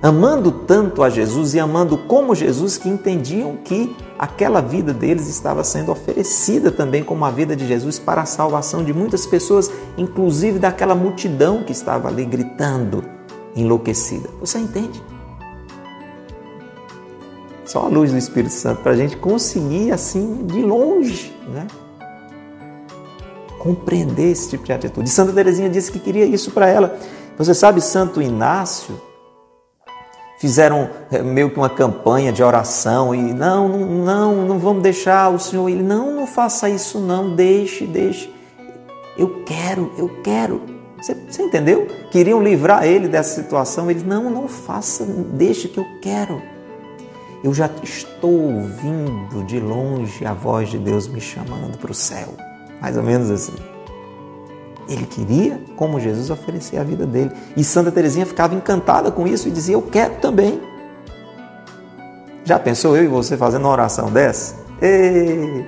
amando 0.01 0.51
tanto 0.51 1.01
a 1.01 1.09
Jesus 1.09 1.53
e 1.53 1.59
amando 1.59 1.97
como 1.97 2.35
Jesus, 2.35 2.77
que 2.77 2.89
entendiam 2.89 3.57
que 3.57 3.95
aquela 4.19 4.61
vida 4.61 4.93
deles 4.93 5.27
estava 5.27 5.63
sendo 5.63 5.91
oferecida 5.91 6.71
também 6.71 7.03
como 7.03 7.23
a 7.23 7.31
vida 7.31 7.55
de 7.55 7.65
Jesus 7.65 7.97
para 7.99 8.21
a 8.21 8.25
salvação 8.25 8.83
de 8.83 8.93
muitas 8.93 9.25
pessoas, 9.25 9.71
inclusive 9.97 10.59
daquela 10.59 10.93
multidão 10.93 11.63
que 11.63 11.71
estava 11.71 12.09
ali 12.09 12.25
gritando, 12.25 13.14
enlouquecida. 13.55 14.29
Você 14.39 14.59
entende? 14.59 15.01
Só 17.65 17.85
a 17.85 17.87
luz 17.87 18.11
do 18.11 18.17
Espírito 18.17 18.53
Santo 18.53 18.81
para 18.81 18.91
a 18.91 18.95
gente 18.95 19.17
conseguir, 19.17 19.91
assim, 19.91 20.45
de 20.45 20.61
longe, 20.61 21.35
né? 21.47 21.67
compreender 23.65 24.31
esse 24.31 24.51
tipo 24.51 24.63
de 24.63 24.71
atitude. 24.71 25.09
Santa 25.09 25.33
Teresinha 25.33 25.67
disse 25.67 25.91
que 25.91 25.97
queria 25.97 26.23
isso 26.23 26.51
para 26.51 26.67
ela. 26.67 26.95
Você 27.35 27.51
sabe, 27.55 27.81
Santo 27.81 28.21
Inácio 28.21 29.01
fizeram 30.37 30.87
eh, 31.11 31.23
meio 31.23 31.49
que 31.49 31.57
uma 31.57 31.69
campanha 31.69 32.31
de 32.31 32.43
oração 32.43 33.15
e 33.15 33.33
não, 33.33 33.67
não, 33.67 34.35
não 34.45 34.59
vamos 34.59 34.83
deixar 34.83 35.29
o 35.29 35.39
Senhor. 35.39 35.67
Ele 35.67 35.81
não, 35.81 36.13
não 36.13 36.27
faça 36.27 36.69
isso 36.69 36.99
não, 36.99 37.35
deixe, 37.35 37.87
deixe. 37.87 38.31
Eu 39.17 39.43
quero, 39.43 39.91
eu 39.97 40.09
quero. 40.21 40.74
Você, 41.01 41.13
você 41.13 41.43
entendeu? 41.43 41.87
Queriam 42.11 42.41
livrar 42.41 42.85
ele 42.85 43.07
dessa 43.07 43.41
situação. 43.41 43.89
Ele 43.89 44.03
não, 44.03 44.29
não 44.29 44.47
faça, 44.47 45.05
deixe 45.05 45.67
que 45.67 45.79
eu 45.79 45.85
quero. 46.01 46.41
Eu 47.43 47.53
já 47.53 47.69
estou 47.83 48.31
ouvindo 48.31 49.43
de 49.45 49.59
longe 49.59 50.25
a 50.25 50.33
voz 50.33 50.69
de 50.69 50.79
Deus 50.79 51.07
me 51.07 51.21
chamando 51.21 51.77
para 51.77 51.91
o 51.91 51.93
céu. 51.93 52.29
Mais 52.81 52.97
ou 52.97 53.03
menos 53.03 53.29
assim. 53.29 53.53
Ele 54.87 55.05
queria, 55.05 55.59
como 55.75 55.99
Jesus, 55.99 56.29
oferecer 56.29 56.77
a 56.77 56.83
vida 56.83 57.05
dele. 57.05 57.31
E 57.55 57.63
Santa 57.63 57.91
Teresinha 57.91 58.25
ficava 58.25 58.55
encantada 58.55 59.11
com 59.11 59.27
isso 59.27 59.47
e 59.47 59.51
dizia: 59.51 59.75
Eu 59.75 59.81
quero 59.81 60.15
também. 60.15 60.61
Já 62.43 62.59
pensou 62.59 62.95
eu 62.95 63.03
e 63.03 63.07
você 63.07 63.35
fazendo 63.35 63.63
uma 63.63 63.71
oração 63.71 64.11
dessa? 64.11 64.55
Ei, 64.81 65.65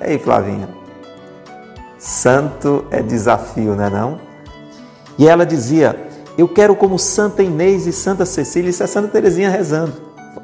ei 0.00 0.18
Flavinha. 0.18 0.68
Santo 1.98 2.86
é 2.90 3.02
desafio, 3.02 3.74
não 3.74 3.84
é 3.84 3.90
não? 3.90 4.33
E 5.18 5.28
ela 5.28 5.44
dizia: 5.46 6.08
Eu 6.36 6.48
quero 6.48 6.74
como 6.74 6.98
Santa 6.98 7.42
Inês 7.42 7.86
e 7.86 7.92
Santa 7.92 8.24
Cecília, 8.24 8.70
isso 8.70 8.82
é 8.82 8.86
Santa 8.86 9.08
Teresinha 9.08 9.50
rezando 9.50 9.92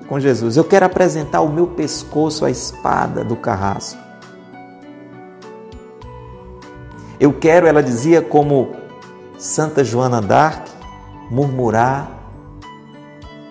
com 0.08 0.18
Jesus. 0.18 0.56
Eu 0.56 0.64
quero 0.64 0.86
apresentar 0.86 1.40
o 1.40 1.48
meu 1.48 1.68
pescoço 1.68 2.44
à 2.44 2.50
espada 2.50 3.24
do 3.24 3.36
carrasco. 3.36 3.98
Eu 7.18 7.32
quero, 7.32 7.66
ela 7.66 7.82
dizia, 7.82 8.22
como 8.22 8.72
Santa 9.38 9.84
Joana 9.84 10.20
d'Arc, 10.20 10.68
murmurar 11.30 12.10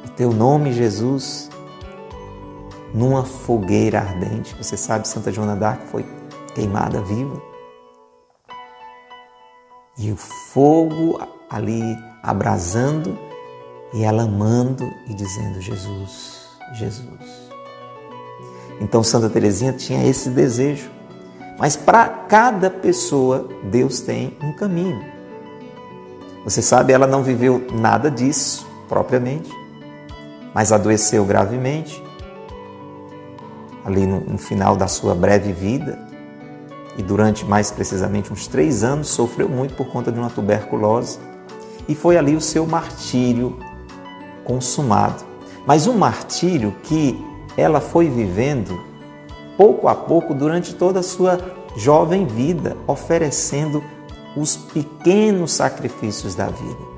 o 0.06 0.10
teu 0.10 0.32
nome, 0.32 0.74
Jesus, 0.74 1.50
numa 2.94 3.24
fogueira 3.24 4.00
ardente. 4.00 4.56
Você 4.56 4.76
sabe, 4.76 5.08
Santa 5.08 5.32
Joana 5.32 5.56
d'Arc 5.56 5.84
foi 5.92 6.06
queimada 6.56 7.02
viva. 7.02 7.49
E 10.00 10.12
o 10.12 10.16
fogo 10.16 11.20
ali 11.50 11.82
abrasando 12.24 13.18
e 13.94 14.04
ela 14.04 14.24
amando 14.24 14.92
e 15.08 15.14
dizendo: 15.14 15.62
Jesus, 15.62 16.48
Jesus. 16.74 17.50
Então 18.82 19.04
Santa 19.04 19.30
Teresinha 19.30 19.74
tinha 19.74 20.08
esse 20.08 20.30
desejo 20.30 20.90
mas 21.60 21.76
para 21.76 22.08
cada 22.08 22.70
pessoa, 22.70 23.50
Deus 23.66 24.00
tem 24.00 24.38
um 24.42 24.54
caminho. 24.54 25.04
Você 26.46 26.62
sabe, 26.62 26.94
ela 26.94 27.06
não 27.06 27.22
viveu 27.22 27.68
nada 27.74 28.10
disso 28.10 28.66
propriamente, 28.88 29.52
mas 30.56 30.72
adoeceu 30.72 31.26
gravemente, 31.26 32.02
ali 33.84 34.06
no, 34.06 34.22
no 34.22 34.38
final 34.38 34.78
da 34.78 34.88
sua 34.88 35.14
breve 35.14 35.52
vida, 35.52 36.00
e 37.00 37.02
durante 37.02 37.46
mais 37.46 37.72
precisamente 37.72 38.34
uns 38.34 38.46
três 38.46 38.84
anos 38.84 39.08
sofreu 39.08 39.48
muito 39.48 39.74
por 39.74 39.88
conta 39.88 40.12
de 40.12 40.20
uma 40.20 40.30
tuberculose, 40.30 41.18
e 41.88 41.96
foi 41.96 42.18
ali 42.18 42.36
o 42.36 42.42
seu 42.42 42.68
martírio 42.68 43.58
consumado. 44.44 45.24
Mas 45.66 45.88
um 45.88 45.98
martírio 45.98 46.76
que 46.84 47.18
ela 47.56 47.80
foi 47.80 48.10
vivendo 48.10 48.78
pouco 49.56 49.88
a 49.88 49.96
pouco 49.96 50.34
durante 50.34 50.76
toda 50.76 51.00
a 51.00 51.04
sua 51.04 51.40
jovem 51.78 52.26
vida, 52.26 52.76
oferecendo 52.86 53.82
os 54.36 54.58
pequenos 54.58 55.54
sacrifícios 55.54 56.36
da 56.36 56.48
vida. 56.48 56.90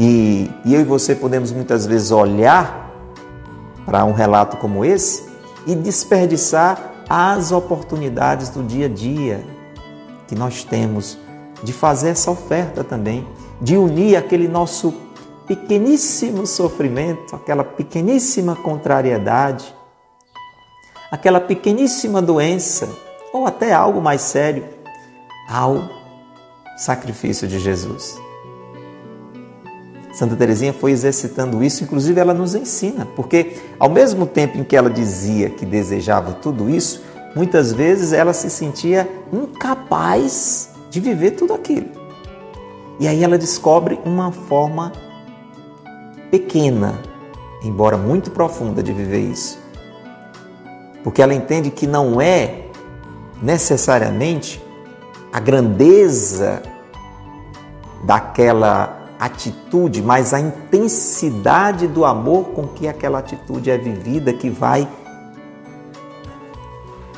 E, 0.00 0.50
e 0.64 0.74
eu 0.74 0.80
e 0.80 0.84
você 0.84 1.14
podemos 1.14 1.52
muitas 1.52 1.86
vezes 1.86 2.10
olhar 2.10 2.90
para 3.84 4.04
um 4.04 4.12
relato 4.12 4.56
como 4.56 4.84
esse 4.84 5.28
e 5.64 5.76
desperdiçar 5.76 6.95
as 7.08 7.52
oportunidades 7.52 8.50
do 8.50 8.62
dia 8.62 8.86
a 8.86 8.88
dia 8.88 9.44
que 10.26 10.34
nós 10.34 10.64
temos 10.64 11.18
de 11.62 11.72
fazer 11.72 12.10
essa 12.10 12.30
oferta 12.30 12.84
também, 12.84 13.26
de 13.60 13.76
unir 13.76 14.16
aquele 14.16 14.48
nosso 14.48 14.92
pequeníssimo 15.46 16.46
sofrimento, 16.46 17.34
aquela 17.34 17.64
pequeníssima 17.64 18.56
contrariedade 18.56 19.74
aquela 21.10 21.40
pequeníssima 21.40 22.20
doença 22.20 22.88
ou 23.32 23.46
até 23.46 23.72
algo 23.72 24.00
mais 24.00 24.22
sério 24.22 24.66
ao 25.48 25.88
sacrifício 26.76 27.46
de 27.46 27.58
Jesus. 27.58 28.20
Santa 30.16 30.34
Teresinha 30.34 30.72
foi 30.72 30.92
exercitando 30.92 31.62
isso, 31.62 31.84
inclusive 31.84 32.18
ela 32.20 32.32
nos 32.32 32.54
ensina, 32.54 33.06
porque 33.14 33.56
ao 33.78 33.90
mesmo 33.90 34.26
tempo 34.26 34.58
em 34.58 34.64
que 34.64 34.74
ela 34.74 34.88
dizia 34.88 35.50
que 35.50 35.66
desejava 35.66 36.32
tudo 36.32 36.70
isso, 36.70 37.02
muitas 37.34 37.72
vezes 37.72 38.12
ela 38.12 38.32
se 38.32 38.48
sentia 38.48 39.08
incapaz 39.32 40.70
de 40.90 41.00
viver 41.00 41.32
tudo 41.32 41.52
aquilo. 41.52 41.88
E 42.98 43.06
aí 43.06 43.22
ela 43.22 43.36
descobre 43.36 44.00
uma 44.04 44.32
forma 44.32 44.92
pequena, 46.30 46.98
embora 47.62 47.98
muito 47.98 48.30
profunda, 48.30 48.82
de 48.82 48.92
viver 48.92 49.20
isso 49.20 49.66
porque 51.06 51.22
ela 51.22 51.32
entende 51.32 51.70
que 51.70 51.86
não 51.86 52.20
é 52.20 52.64
necessariamente 53.40 54.60
a 55.32 55.38
grandeza 55.38 56.60
daquela 58.02 58.95
atitude, 59.18 60.02
mas 60.02 60.34
a 60.34 60.40
intensidade 60.40 61.86
do 61.86 62.04
amor 62.04 62.50
com 62.50 62.66
que 62.66 62.86
aquela 62.86 63.18
atitude 63.18 63.70
é 63.70 63.78
vivida 63.78 64.32
que 64.32 64.50
vai 64.50 64.86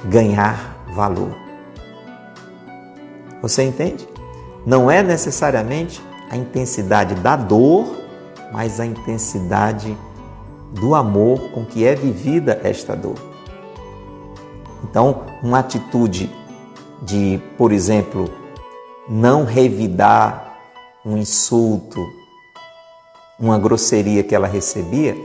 ganhar 0.04 0.84
valor. 0.94 1.36
Você 3.42 3.62
entende? 3.62 4.08
Não 4.66 4.90
é 4.90 5.02
necessariamente 5.02 6.02
a 6.30 6.36
intensidade 6.36 7.14
da 7.16 7.36
dor, 7.36 7.86
mas 8.52 8.80
a 8.80 8.86
intensidade 8.86 9.96
do 10.72 10.94
amor 10.94 11.50
com 11.50 11.64
que 11.64 11.84
é 11.84 11.94
vivida 11.94 12.60
esta 12.62 12.94
dor. 12.94 13.16
Então, 14.84 15.22
uma 15.42 15.60
atitude 15.60 16.30
de, 17.02 17.40
por 17.56 17.72
exemplo, 17.72 18.30
não 19.08 19.44
revidar 19.44 20.47
um 21.04 21.16
insulto, 21.16 22.04
uma 23.38 23.58
grosseria 23.58 24.22
que 24.22 24.34
ela 24.34 24.46
recebia, 24.46 25.16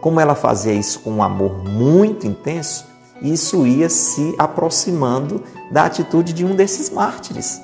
como 0.00 0.20
ela 0.20 0.34
fazia 0.34 0.72
isso 0.72 1.00
com 1.00 1.10
um 1.10 1.22
amor 1.22 1.64
muito 1.64 2.26
intenso, 2.26 2.86
isso 3.20 3.66
ia 3.66 3.88
se 3.88 4.34
aproximando 4.38 5.42
da 5.70 5.84
atitude 5.84 6.32
de 6.32 6.44
um 6.44 6.54
desses 6.54 6.88
mártires. 6.88 7.60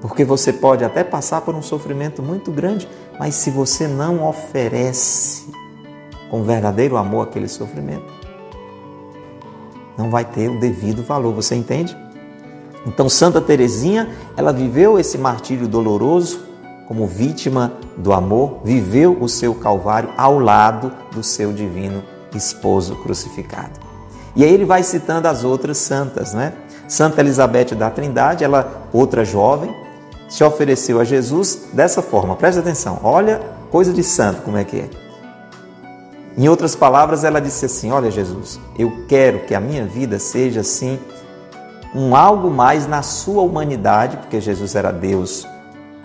Porque 0.00 0.24
você 0.24 0.52
pode 0.52 0.84
até 0.84 1.02
passar 1.02 1.40
por 1.40 1.54
um 1.54 1.62
sofrimento 1.62 2.22
muito 2.22 2.52
grande, 2.52 2.88
mas 3.18 3.34
se 3.34 3.50
você 3.50 3.88
não 3.88 4.26
oferece 4.28 5.46
com 6.30 6.44
verdadeiro 6.44 6.96
amor 6.96 7.26
aquele 7.26 7.48
sofrimento, 7.48 8.12
não 9.96 10.10
vai 10.10 10.24
ter 10.24 10.48
o 10.48 10.60
devido 10.60 11.02
valor, 11.02 11.32
você 11.34 11.54
entende? 11.54 11.96
Então 12.86 13.08
Santa 13.08 13.40
Teresinha, 13.40 14.08
ela 14.36 14.52
viveu 14.52 14.98
esse 14.98 15.18
martírio 15.18 15.66
doloroso 15.66 16.46
como 16.86 17.06
vítima 17.06 17.72
do 17.96 18.12
amor, 18.12 18.60
viveu 18.64 19.18
o 19.20 19.28
seu 19.28 19.54
calvário 19.54 20.10
ao 20.16 20.38
lado 20.38 20.92
do 21.12 21.22
seu 21.22 21.52
divino 21.52 22.02
esposo 22.32 22.94
crucificado. 22.96 23.80
E 24.36 24.44
aí 24.44 24.52
ele 24.52 24.64
vai 24.64 24.82
citando 24.82 25.26
as 25.26 25.42
outras 25.42 25.78
santas, 25.78 26.32
né? 26.32 26.52
Santa 26.86 27.20
Elizabeth 27.20 27.74
da 27.74 27.90
Trindade, 27.90 28.44
ela 28.44 28.88
outra 28.92 29.24
jovem, 29.24 29.74
se 30.28 30.44
ofereceu 30.44 31.00
a 31.00 31.04
Jesus 31.04 31.68
dessa 31.72 32.02
forma. 32.02 32.36
Presta 32.36 32.60
atenção. 32.60 33.00
Olha, 33.02 33.40
coisa 33.70 33.92
de 33.92 34.04
santo 34.04 34.42
como 34.42 34.56
é 34.56 34.64
que 34.64 34.80
é. 34.80 34.88
Em 36.36 36.48
outras 36.48 36.76
palavras, 36.76 37.24
ela 37.24 37.40
disse 37.40 37.64
assim: 37.64 37.90
Olha, 37.90 38.10
Jesus, 38.10 38.60
eu 38.78 39.04
quero 39.08 39.40
que 39.40 39.54
a 39.54 39.60
minha 39.60 39.86
vida 39.86 40.18
seja 40.18 40.60
assim, 40.60 40.98
um 41.96 42.14
algo 42.14 42.50
mais 42.50 42.86
na 42.86 43.00
sua 43.00 43.42
humanidade, 43.42 44.18
porque 44.18 44.40
Jesus 44.40 44.74
era 44.74 44.92
Deus, 44.92 45.46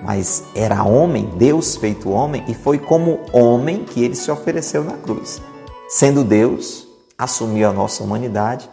mas 0.01 0.45
era 0.55 0.83
homem, 0.83 1.29
Deus 1.35 1.75
feito 1.75 2.09
homem, 2.09 2.43
e 2.47 2.53
foi 2.53 2.79
como 2.79 3.19
homem 3.33 3.83
que 3.83 4.03
ele 4.03 4.15
se 4.15 4.31
ofereceu 4.31 4.83
na 4.83 4.93
cruz. 4.93 5.41
Sendo 5.89 6.23
Deus, 6.23 6.87
assumiu 7.17 7.69
a 7.69 7.73
nossa 7.73 8.03
humanidade 8.03 8.69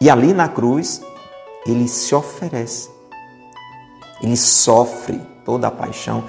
e 0.00 0.10
ali 0.10 0.34
na 0.34 0.48
cruz 0.48 1.00
ele 1.64 1.88
se 1.88 2.14
oferece. 2.14 2.90
Ele 4.20 4.36
sofre 4.36 5.20
toda 5.44 5.68
a 5.68 5.70
paixão 5.70 6.24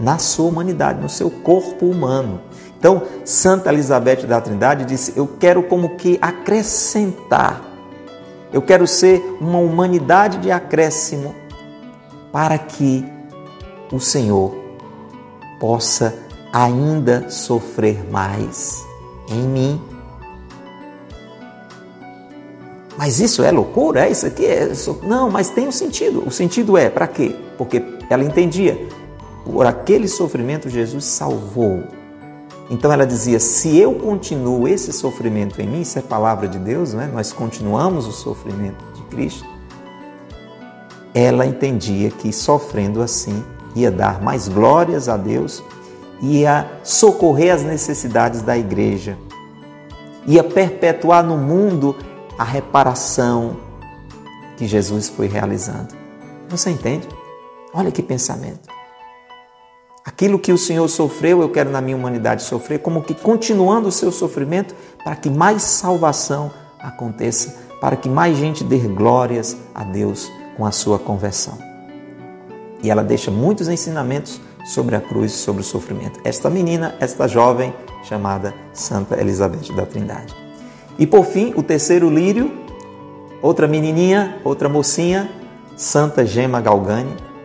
na 0.00 0.18
sua 0.18 0.46
humanidade, 0.46 1.00
no 1.00 1.08
seu 1.08 1.30
corpo 1.30 1.86
humano. 1.86 2.40
Então, 2.78 3.02
Santa 3.24 3.72
Elizabeth 3.72 4.26
da 4.26 4.40
Trindade 4.40 4.84
disse: 4.84 5.12
Eu 5.16 5.26
quero 5.26 5.62
como 5.62 5.96
que 5.96 6.18
acrescentar, 6.20 7.60
eu 8.52 8.62
quero 8.62 8.86
ser 8.86 9.22
uma 9.40 9.58
humanidade 9.58 10.38
de 10.38 10.50
acréscimo 10.50 11.34
para 12.32 12.58
que 12.58 13.04
o 13.92 13.98
Senhor 13.98 14.54
possa 15.60 16.14
ainda 16.52 17.28
sofrer 17.28 18.08
mais 18.10 18.84
em 19.28 19.42
mim. 19.42 19.80
Mas 22.96 23.20
isso 23.20 23.42
é 23.42 23.50
loucura? 23.50 24.06
É 24.06 24.10
isso 24.10 24.26
aqui? 24.26 24.46
É... 24.46 24.72
Não, 25.02 25.30
mas 25.30 25.50
tem 25.50 25.68
um 25.68 25.72
sentido. 25.72 26.26
O 26.26 26.30
sentido 26.30 26.78
é 26.78 26.88
para 26.88 27.06
quê? 27.06 27.36
Porque 27.58 27.82
ela 28.08 28.24
entendia, 28.24 28.88
por 29.44 29.66
aquele 29.66 30.08
sofrimento 30.08 30.70
Jesus 30.70 31.04
salvou. 31.04 31.84
Então 32.70 32.92
ela 32.92 33.06
dizia: 33.06 33.38
se 33.38 33.76
eu 33.78 33.94
continuo 33.94 34.66
esse 34.66 34.92
sofrimento 34.92 35.60
em 35.60 35.66
mim, 35.66 35.80
isso 35.82 35.98
é 35.98 36.02
palavra 36.02 36.48
de 36.48 36.58
Deus, 36.58 36.94
não 36.94 37.02
é? 37.02 37.06
nós 37.06 37.32
continuamos 37.32 38.06
o 38.06 38.12
sofrimento 38.12 38.84
de 38.94 39.02
Cristo. 39.02 39.46
Ela 41.14 41.46
entendia 41.46 42.10
que 42.10 42.32
sofrendo 42.32 43.00
assim 43.00 43.42
ia 43.74 43.90
dar 43.90 44.20
mais 44.22 44.48
glórias 44.48 45.08
a 45.08 45.16
Deus, 45.16 45.62
ia 46.20 46.70
socorrer 46.82 47.54
as 47.54 47.62
necessidades 47.62 48.42
da 48.42 48.56
igreja, 48.56 49.16
ia 50.26 50.42
perpetuar 50.42 51.22
no 51.22 51.36
mundo 51.36 51.94
a 52.38 52.44
reparação 52.44 53.56
que 54.56 54.66
Jesus 54.66 55.08
foi 55.08 55.26
realizando. 55.26 55.94
Você 56.48 56.70
entende? 56.70 57.06
Olha 57.72 57.90
que 57.90 58.02
pensamento. 58.02 58.75
Aquilo 60.06 60.38
que 60.38 60.52
o 60.52 60.56
Senhor 60.56 60.86
sofreu, 60.86 61.42
eu 61.42 61.48
quero 61.48 61.68
na 61.68 61.80
minha 61.80 61.96
humanidade 61.96 62.44
sofrer, 62.44 62.78
como 62.78 63.02
que 63.02 63.12
continuando 63.12 63.88
o 63.88 63.92
seu 63.92 64.12
sofrimento, 64.12 64.72
para 65.02 65.16
que 65.16 65.28
mais 65.28 65.62
salvação 65.62 66.52
aconteça, 66.78 67.56
para 67.80 67.96
que 67.96 68.08
mais 68.08 68.36
gente 68.36 68.62
dê 68.62 68.78
glórias 68.78 69.56
a 69.74 69.82
Deus 69.82 70.30
com 70.56 70.64
a 70.64 70.70
sua 70.70 70.96
conversão. 70.96 71.58
E 72.84 72.88
ela 72.88 73.02
deixa 73.02 73.32
muitos 73.32 73.68
ensinamentos 73.68 74.40
sobre 74.64 74.94
a 74.94 75.00
cruz, 75.00 75.32
sobre 75.32 75.62
o 75.62 75.64
sofrimento. 75.64 76.20
Esta 76.22 76.48
menina, 76.48 76.94
esta 77.00 77.26
jovem 77.26 77.74
chamada 78.04 78.54
Santa 78.72 79.20
Elizabeth 79.20 79.74
da 79.74 79.84
Trindade. 79.84 80.32
E 80.96 81.04
por 81.04 81.24
fim, 81.24 81.52
o 81.56 81.64
terceiro 81.64 82.08
lírio, 82.08 82.52
outra 83.42 83.66
menininha, 83.66 84.40
outra 84.44 84.68
mocinha, 84.68 85.28
Santa 85.76 86.24
Gema 86.24 86.60
Galgani. 86.60 87.35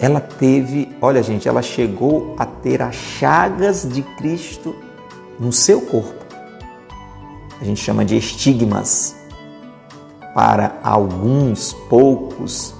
Ela 0.00 0.20
teve, 0.20 0.96
olha 1.00 1.22
gente, 1.22 1.48
ela 1.48 1.62
chegou 1.62 2.34
a 2.38 2.46
ter 2.46 2.80
as 2.82 2.94
chagas 2.94 3.88
de 3.88 4.02
Cristo 4.02 4.74
no 5.38 5.52
seu 5.52 5.80
corpo. 5.80 6.24
A 7.60 7.64
gente 7.64 7.80
chama 7.82 8.04
de 8.04 8.16
estigmas. 8.16 9.16
Para 10.34 10.78
alguns 10.84 11.72
poucos 11.88 12.74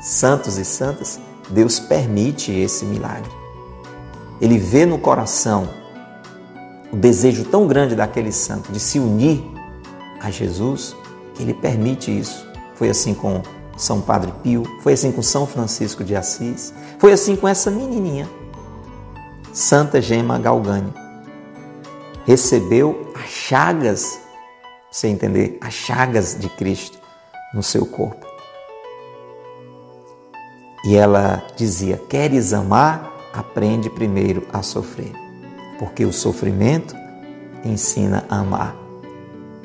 santos 0.00 0.56
e 0.56 0.64
santas, 0.64 1.20
Deus 1.50 1.78
permite 1.78 2.50
esse 2.50 2.86
milagre. 2.86 3.30
Ele 4.40 4.56
vê 4.56 4.86
no 4.86 4.98
coração 4.98 5.68
o 6.90 6.96
desejo 6.96 7.44
tão 7.44 7.66
grande 7.66 7.94
daquele 7.94 8.32
santo 8.32 8.72
de 8.72 8.80
se 8.80 8.98
unir 8.98 9.42
a 10.20 10.30
Jesus 10.30 10.96
que 11.34 11.42
ele 11.42 11.54
permite 11.54 12.16
isso. 12.16 12.46
Foi 12.74 12.88
assim 12.88 13.12
com 13.14 13.42
São 13.76 14.00
Padre 14.00 14.32
Pio, 14.42 14.64
foi 14.82 14.92
assim 14.92 15.10
com 15.10 15.22
São 15.22 15.46
Francisco 15.46 16.04
de 16.04 16.14
Assis, 16.14 16.72
foi 16.98 17.12
assim 17.12 17.36
com 17.36 17.48
essa 17.48 17.70
menininha, 17.70 18.28
Santa 19.52 20.00
Gema 20.00 20.38
Galgani. 20.38 20.92
Recebeu 22.24 23.12
as 23.14 23.28
chagas, 23.28 24.20
você 24.90 25.08
entender, 25.08 25.58
as 25.60 25.74
chagas 25.74 26.36
de 26.38 26.48
Cristo 26.48 26.98
no 27.52 27.62
seu 27.62 27.84
corpo. 27.84 28.26
E 30.84 30.96
ela 30.96 31.42
dizia: 31.56 32.00
Queres 32.08 32.52
amar? 32.52 33.10
Aprende 33.32 33.88
primeiro 33.88 34.46
a 34.52 34.62
sofrer 34.62 35.22
porque 35.82 36.04
o 36.04 36.12
sofrimento 36.12 36.94
ensina 37.64 38.24
a 38.30 38.38
amar, 38.38 38.76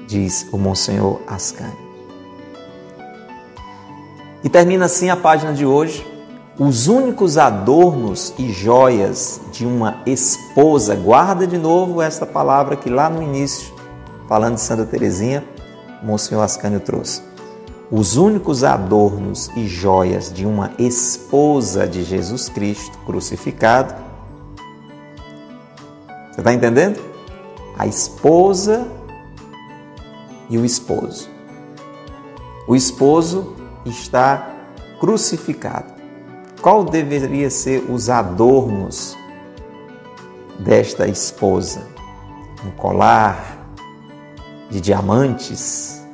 diz 0.07 0.47
o 0.51 0.57
Monsenhor 0.57 1.21
Ascani. 1.27 1.86
E 4.43 4.49
termina 4.49 4.85
assim 4.85 5.09
a 5.09 5.15
página 5.15 5.53
de 5.53 5.65
hoje. 5.65 6.05
Os 6.59 6.87
únicos 6.87 7.37
adornos 7.37 8.33
e 8.37 8.51
joias 8.51 9.39
de 9.51 9.65
uma 9.65 10.01
esposa, 10.05 10.95
guarda 10.95 11.45
de 11.45 11.57
novo 11.57 12.01
esta 12.01 12.25
palavra 12.25 12.75
que 12.75 12.89
lá 12.89 13.09
no 13.09 13.21
início, 13.21 13.71
falando 14.27 14.55
de 14.55 14.61
Santa 14.61 14.85
Teresinha, 14.85 15.43
Monsenhor 16.01 16.43
Ascânio 16.43 16.79
trouxe. 16.79 17.21
Os 17.91 18.17
únicos 18.17 18.63
adornos 18.63 19.49
e 19.55 19.67
joias 19.67 20.33
de 20.33 20.45
uma 20.45 20.71
esposa 20.79 21.87
de 21.87 22.03
Jesus 22.03 22.49
Cristo 22.49 22.97
crucificado 23.05 24.07
você 26.37 26.41
está 26.41 26.53
entendendo? 26.53 26.99
A 27.75 27.87
esposa 27.87 28.87
e 30.47 30.55
o 30.55 30.63
esposo. 30.63 31.27
O 32.67 32.75
esposo 32.75 33.55
está 33.89 34.55
crucificado. 34.99 35.93
Qual 36.61 36.83
deveria 36.83 37.49
ser 37.49 37.89
os 37.89 38.09
adornos 38.09 39.17
desta 40.59 41.07
esposa? 41.07 41.87
Um 42.65 42.71
colar 42.71 43.67
de 44.69 44.81
diamantes, 44.81 46.05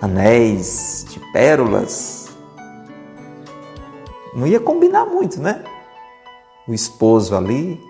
anéis 0.00 1.06
de 1.08 1.20
pérolas. 1.32 2.28
Não 4.34 4.46
ia 4.46 4.60
combinar 4.60 5.06
muito, 5.06 5.40
né? 5.40 5.64
O 6.68 6.74
esposo 6.74 7.36
ali 7.36 7.80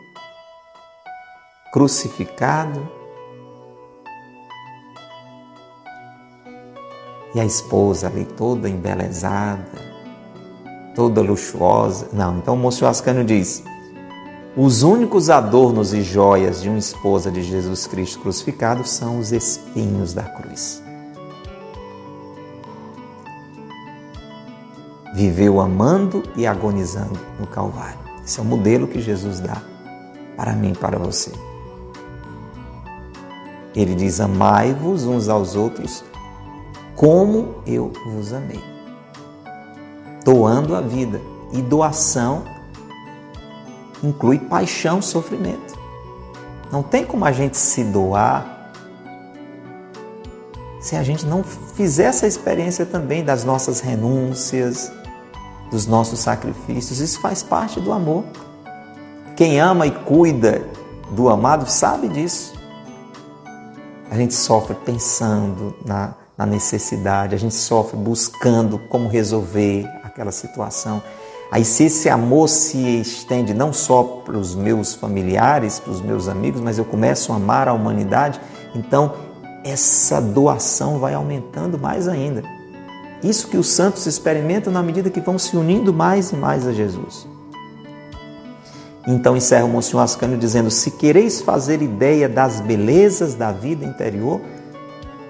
crucificado. 1.72 2.95
E 7.36 7.40
a 7.40 7.44
esposa 7.44 8.06
ali 8.06 8.24
toda 8.24 8.66
embelezada, 8.66 9.60
toda 10.94 11.20
luxuosa. 11.20 12.08
Não, 12.10 12.38
então 12.38 12.54
o 12.54 12.56
Monsenhor 12.56 12.90
Ascânio 12.90 13.26
diz: 13.26 13.62
os 14.56 14.82
únicos 14.82 15.28
adornos 15.28 15.92
e 15.92 16.00
joias 16.00 16.62
de 16.62 16.70
uma 16.70 16.78
esposa 16.78 17.30
de 17.30 17.42
Jesus 17.42 17.86
Cristo 17.86 18.20
crucificado 18.20 18.88
são 18.88 19.18
os 19.18 19.32
espinhos 19.32 20.14
da 20.14 20.22
cruz. 20.22 20.82
Viveu 25.14 25.60
amando 25.60 26.22
e 26.36 26.46
agonizando 26.46 27.20
no 27.38 27.46
Calvário. 27.46 28.00
Esse 28.24 28.40
é 28.40 28.42
o 28.42 28.46
modelo 28.46 28.88
que 28.88 29.02
Jesus 29.02 29.40
dá 29.40 29.60
para 30.38 30.54
mim 30.54 30.72
e 30.72 30.78
para 30.78 30.98
você. 30.98 31.32
Ele 33.74 33.94
diz: 33.94 34.20
Amai-vos 34.20 35.04
uns 35.04 35.28
aos 35.28 35.54
outros 35.54 36.02
como 36.96 37.56
eu 37.66 37.92
vos 38.06 38.32
amei. 38.32 38.62
Doando 40.24 40.74
a 40.74 40.80
vida. 40.80 41.20
E 41.52 41.62
doação 41.62 42.42
inclui 44.02 44.38
paixão, 44.38 45.00
sofrimento. 45.00 45.76
Não 46.72 46.82
tem 46.82 47.04
como 47.04 47.24
a 47.24 47.30
gente 47.30 47.56
se 47.56 47.84
doar 47.84 48.54
se 50.80 50.94
a 50.94 51.02
gente 51.02 51.26
não 51.26 51.42
fizer 51.42 52.04
essa 52.04 52.28
experiência 52.28 52.86
também 52.86 53.24
das 53.24 53.42
nossas 53.42 53.80
renúncias, 53.80 54.92
dos 55.68 55.84
nossos 55.84 56.20
sacrifícios. 56.20 57.00
Isso 57.00 57.20
faz 57.20 57.42
parte 57.42 57.80
do 57.80 57.92
amor. 57.92 58.24
Quem 59.36 59.60
ama 59.60 59.86
e 59.86 59.90
cuida 59.90 60.64
do 61.10 61.28
amado 61.28 61.68
sabe 61.68 62.08
disso. 62.08 62.54
A 64.08 64.16
gente 64.16 64.34
sofre 64.34 64.76
pensando 64.76 65.74
na, 65.84 66.14
na 66.36 66.44
necessidade, 66.44 67.34
a 67.34 67.38
gente 67.38 67.54
sofre 67.54 67.96
buscando 67.96 68.78
como 68.78 69.08
resolver 69.08 69.88
aquela 70.02 70.30
situação. 70.30 71.02
Aí, 71.50 71.64
se 71.64 71.84
esse 71.84 72.08
amor 72.08 72.48
se 72.48 73.00
estende 73.00 73.54
não 73.54 73.72
só 73.72 74.02
para 74.02 74.36
os 74.36 74.54
meus 74.54 74.94
familiares, 74.94 75.78
para 75.78 75.92
os 75.92 76.02
meus 76.02 76.28
amigos, 76.28 76.60
mas 76.60 76.76
eu 76.76 76.84
começo 76.84 77.32
a 77.32 77.36
amar 77.36 77.68
a 77.68 77.72
humanidade, 77.72 78.40
então 78.74 79.14
essa 79.64 80.20
doação 80.20 80.98
vai 80.98 81.14
aumentando 81.14 81.78
mais 81.78 82.08
ainda. 82.08 82.42
Isso 83.22 83.48
que 83.48 83.56
os 83.56 83.68
santos 83.68 84.06
experimentam 84.06 84.72
na 84.72 84.82
medida 84.82 85.08
que 85.08 85.20
vão 85.20 85.38
se 85.38 85.56
unindo 85.56 85.92
mais 85.92 86.32
e 86.32 86.36
mais 86.36 86.66
a 86.66 86.72
Jesus. 86.72 87.26
Então 89.06 89.36
encerra 89.36 89.64
o 89.64 89.68
Monsenhor 89.68 90.02
Ascânio 90.02 90.36
dizendo: 90.36 90.70
Se 90.70 90.90
quereis 90.90 91.40
fazer 91.40 91.80
ideia 91.80 92.28
das 92.28 92.60
belezas 92.60 93.34
da 93.34 93.52
vida 93.52 93.84
interior, 93.84 94.40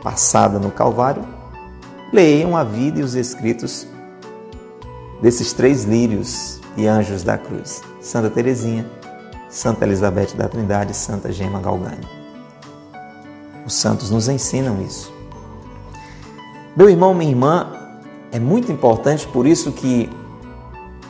passada 0.07 0.61
no 0.61 0.71
Calvário, 0.71 1.25
leiam 2.13 2.57
a 2.57 2.63
vida 2.63 3.01
e 3.01 3.03
os 3.03 3.17
escritos 3.17 3.89
desses 5.21 5.53
três 5.53 5.83
lírios 5.83 6.61
e 6.77 6.87
anjos 6.87 7.25
da 7.25 7.37
cruz: 7.37 7.83
Santa 8.01 8.31
Teresinha, 8.31 8.89
Santa 9.51 9.85
Elizabeth 9.85 10.37
da 10.37 10.49
Trindade 10.49 10.93
e 10.93 10.95
Santa 10.95 11.33
Gema 11.33 11.61
Galgani. 11.61 12.07
Os 13.67 13.75
santos 13.75 14.09
nos 14.13 14.29
ensinam 14.29 14.81
isso. 14.81 15.13
Meu 16.77 16.89
irmão, 16.89 17.13
minha 17.13 17.33
irmã, 17.33 17.73
é 18.31 18.39
muito 18.39 18.71
importante, 18.71 19.27
por 19.27 19.45
isso 19.45 19.73
que, 19.73 20.09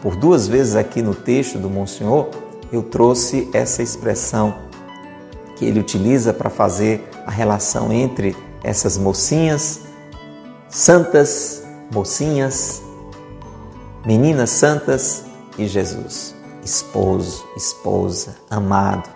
por 0.00 0.16
duas 0.16 0.48
vezes 0.48 0.74
aqui 0.74 1.02
no 1.02 1.14
texto 1.14 1.58
do 1.58 1.68
Monsenhor, 1.68 2.30
eu 2.72 2.82
trouxe 2.82 3.50
essa 3.52 3.82
expressão 3.82 4.54
que 5.54 5.66
ele 5.66 5.80
utiliza 5.80 6.32
para 6.32 6.48
fazer 6.48 7.06
a 7.26 7.30
relação 7.30 7.92
entre 7.92 8.34
essas 8.62 8.96
mocinhas, 8.98 9.80
santas, 10.68 11.62
mocinhas, 11.92 12.82
meninas 14.04 14.50
santas 14.50 15.24
e 15.58 15.66
Jesus, 15.66 16.34
esposo, 16.64 17.44
esposa, 17.56 18.36
amado. 18.50 19.08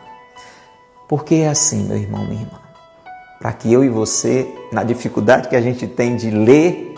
Porque 1.09 1.37
é 1.37 1.49
assim, 1.49 1.85
meu 1.85 1.97
irmão, 1.97 2.25
minha 2.25 2.43
irmã. 2.43 2.61
Para 3.41 3.53
que 3.53 3.73
eu 3.73 3.83
e 3.83 3.89
você, 3.89 4.53
na 4.73 4.85
dificuldade 4.85 5.49
que 5.49 5.57
a 5.57 5.61
gente 5.61 5.87
tem 5.87 6.17
de 6.17 6.31
ler, 6.31 6.95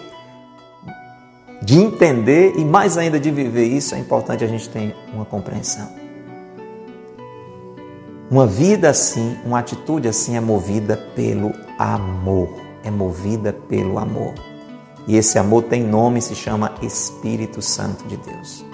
de 1.62 1.78
entender 1.78 2.54
e 2.56 2.64
mais 2.64 2.98
ainda 2.98 3.18
de 3.20 3.30
viver 3.30 3.66
isso, 3.66 3.94
é 3.94 3.98
importante 3.98 4.42
a 4.42 4.48
gente 4.48 4.68
ter 4.68 4.94
uma 5.14 5.24
compreensão. 5.24 5.88
Uma 8.30 8.46
vida 8.46 8.88
assim, 8.88 9.36
uma 9.44 9.58
atitude 9.58 10.08
assim 10.08 10.36
é 10.36 10.40
movida 10.40 10.96
pelo 11.14 11.52
amor. 11.82 12.48
É 12.84 12.90
movida 12.90 13.52
pelo 13.52 13.98
amor. 13.98 14.34
E 15.06 15.16
esse 15.16 15.38
amor 15.38 15.64
tem 15.64 15.82
nome, 15.82 16.20
se 16.20 16.34
chama 16.34 16.72
Espírito 16.80 17.60
Santo 17.60 18.04
de 18.06 18.16
Deus. 18.16 18.64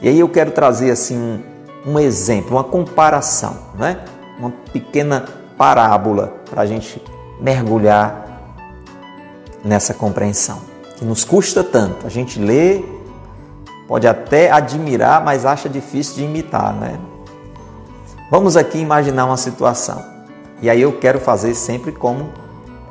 E 0.00 0.08
aí 0.08 0.18
eu 0.18 0.28
quero 0.28 0.50
trazer 0.50 0.90
assim 0.90 1.42
um, 1.86 1.98
exemplo, 1.98 2.56
uma 2.56 2.64
comparação, 2.64 3.56
né? 3.78 4.04
uma 4.38 4.50
pequena 4.72 5.24
parábola 5.56 6.34
para 6.50 6.62
a 6.62 6.66
gente 6.66 7.02
mergulhar 7.40 8.22
nessa 9.64 9.94
compreensão, 9.94 10.60
que 10.96 11.04
nos 11.04 11.24
custa 11.24 11.62
tanto. 11.62 12.06
A 12.06 12.10
gente 12.10 12.38
lê, 12.38 12.84
pode 13.86 14.06
até 14.06 14.50
admirar, 14.50 15.24
mas 15.24 15.46
acha 15.46 15.68
difícil 15.68 16.16
de 16.16 16.24
imitar, 16.24 16.74
né? 16.74 16.98
Vamos 18.30 18.56
aqui 18.56 18.78
imaginar 18.78 19.26
uma 19.26 19.36
situação. 19.36 20.02
E 20.60 20.70
aí 20.70 20.80
eu 20.80 20.98
quero 20.98 21.20
fazer 21.20 21.54
sempre 21.54 21.92
como 21.92 22.30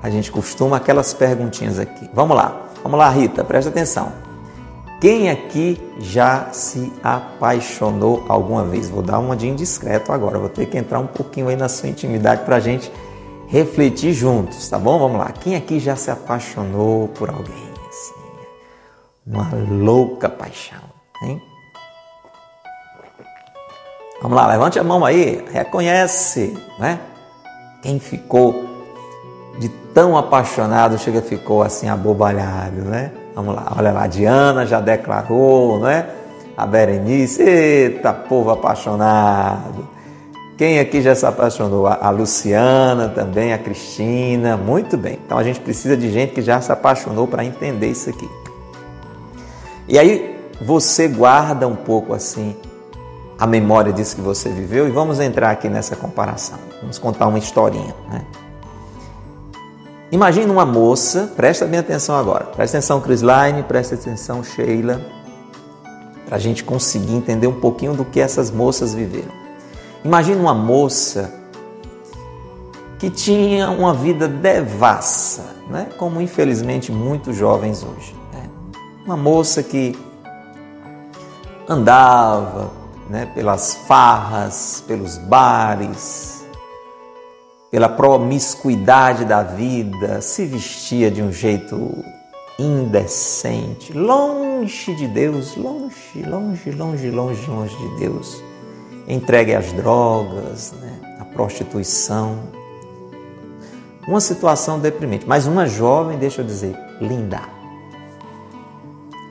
a 0.01 0.09
gente 0.09 0.31
costuma, 0.31 0.77
aquelas 0.77 1.13
perguntinhas 1.13 1.79
aqui. 1.79 2.09
Vamos 2.13 2.35
lá. 2.35 2.67
Vamos 2.83 2.97
lá, 2.97 3.09
Rita, 3.09 3.43
presta 3.43 3.69
atenção. 3.69 4.11
Quem 4.99 5.29
aqui 5.29 5.81
já 5.99 6.51
se 6.51 6.93
apaixonou 7.03 8.23
alguma 8.27 8.63
vez? 8.63 8.89
Vou 8.89 9.01
dar 9.01 9.19
uma 9.19 9.35
de 9.35 9.47
indiscreto 9.47 10.11
agora, 10.11 10.37
vou 10.37 10.49
ter 10.49 10.67
que 10.67 10.77
entrar 10.77 10.99
um 10.99 11.07
pouquinho 11.07 11.47
aí 11.47 11.55
na 11.55 11.67
sua 11.67 11.89
intimidade 11.89 12.43
para 12.43 12.57
a 12.57 12.59
gente 12.59 12.91
refletir 13.47 14.13
juntos, 14.13 14.69
tá 14.69 14.77
bom? 14.77 14.99
Vamos 14.99 15.17
lá. 15.17 15.31
Quem 15.31 15.55
aqui 15.55 15.79
já 15.79 15.95
se 15.95 16.11
apaixonou 16.11 17.07
por 17.09 17.29
alguém? 17.29 17.71
Assim, 17.89 18.13
uma 19.25 19.49
louca 19.83 20.29
paixão, 20.29 20.83
hein? 21.23 21.41
Vamos 24.21 24.37
lá, 24.37 24.47
levante 24.47 24.77
a 24.77 24.83
mão 24.83 25.03
aí, 25.03 25.43
reconhece, 25.51 26.55
né? 26.77 26.99
Quem 27.81 27.99
ficou 27.99 28.70
de 29.61 29.69
tão 29.69 30.17
apaixonado, 30.17 30.97
chega 30.97 31.21
ficou 31.21 31.61
assim 31.61 31.87
abobalhado, 31.87 32.81
né? 32.81 33.11
Vamos 33.35 33.53
lá, 33.55 33.71
olha 33.77 33.91
lá, 33.91 34.05
a 34.05 34.07
Diana 34.07 34.65
já 34.65 34.81
declarou, 34.81 35.79
né? 35.79 36.07
A 36.57 36.65
Berenice, 36.65 37.43
eita 37.43 38.11
povo 38.11 38.49
apaixonado. 38.49 39.87
Quem 40.57 40.79
aqui 40.79 40.99
já 40.99 41.13
se 41.13 41.27
apaixonou? 41.27 41.85
A 41.85 42.09
Luciana 42.09 43.07
também, 43.09 43.53
a 43.53 43.57
Cristina, 43.59 44.57
muito 44.57 44.97
bem. 44.97 45.19
Então 45.23 45.37
a 45.37 45.43
gente 45.43 45.59
precisa 45.59 45.95
de 45.95 46.11
gente 46.11 46.33
que 46.33 46.41
já 46.41 46.59
se 46.59 46.71
apaixonou 46.71 47.27
para 47.27 47.45
entender 47.45 47.87
isso 47.87 48.09
aqui. 48.09 48.29
E 49.87 49.99
aí 49.99 50.39
você 50.59 51.07
guarda 51.07 51.67
um 51.67 51.75
pouco 51.75 52.15
assim 52.15 52.55
a 53.37 53.45
memória 53.45 53.93
disso 53.93 54.15
que 54.15 54.21
você 54.23 54.49
viveu 54.49 54.87
e 54.87 54.91
vamos 54.91 55.19
entrar 55.19 55.51
aqui 55.51 55.69
nessa 55.69 55.95
comparação. 55.95 56.57
Vamos 56.81 56.97
contar 56.97 57.27
uma 57.27 57.37
historinha. 57.37 57.93
Né? 58.09 58.25
Imagina 60.11 60.51
uma 60.51 60.65
moça, 60.65 61.31
presta 61.37 61.65
bem 61.65 61.79
atenção 61.79 62.17
agora, 62.17 62.43
presta 62.45 62.77
atenção 62.77 63.01
Line, 63.05 63.63
presta 63.63 63.95
atenção 63.95 64.43
Sheila, 64.43 65.01
para 66.25 66.35
a 66.35 66.39
gente 66.39 66.65
conseguir 66.65 67.13
entender 67.13 67.47
um 67.47 67.59
pouquinho 67.59 67.93
do 67.93 68.03
que 68.03 68.19
essas 68.19 68.51
moças 68.51 68.93
viveram. 68.93 69.31
Imagina 70.03 70.41
uma 70.41 70.53
moça 70.53 71.33
que 72.99 73.09
tinha 73.09 73.69
uma 73.69 73.93
vida 73.93 74.27
devassa, 74.27 75.55
né? 75.69 75.87
como 75.97 76.19
infelizmente 76.19 76.91
muitos 76.91 77.37
jovens 77.37 77.81
hoje. 77.81 78.13
Né? 78.33 78.49
Uma 79.05 79.15
moça 79.15 79.63
que 79.63 79.97
andava, 81.69 82.69
né, 83.09 83.27
pelas 83.33 83.75
farras, 83.87 84.83
pelos 84.85 85.17
bares, 85.17 86.40
pela 87.71 87.87
promiscuidade 87.87 89.23
da 89.23 89.41
vida, 89.41 90.21
se 90.21 90.45
vestia 90.45 91.09
de 91.09 91.23
um 91.23 91.31
jeito 91.31 92.03
indecente, 92.59 93.93
longe 93.93 94.93
de 94.93 95.07
Deus, 95.07 95.55
longe, 95.55 96.21
longe, 96.27 96.69
longe, 96.69 97.09
longe, 97.09 97.49
longe 97.49 97.75
de 97.77 97.99
Deus, 98.01 98.43
entregue 99.07 99.55
às 99.55 99.71
drogas, 99.71 100.73
né, 100.73 101.17
à 101.17 101.23
prostituição. 101.23 102.39
Uma 104.05 104.19
situação 104.19 104.77
deprimente, 104.77 105.25
mas 105.25 105.47
uma 105.47 105.65
jovem, 105.65 106.17
deixa 106.17 106.41
eu 106.41 106.45
dizer, 106.45 106.77
linda. 106.99 107.41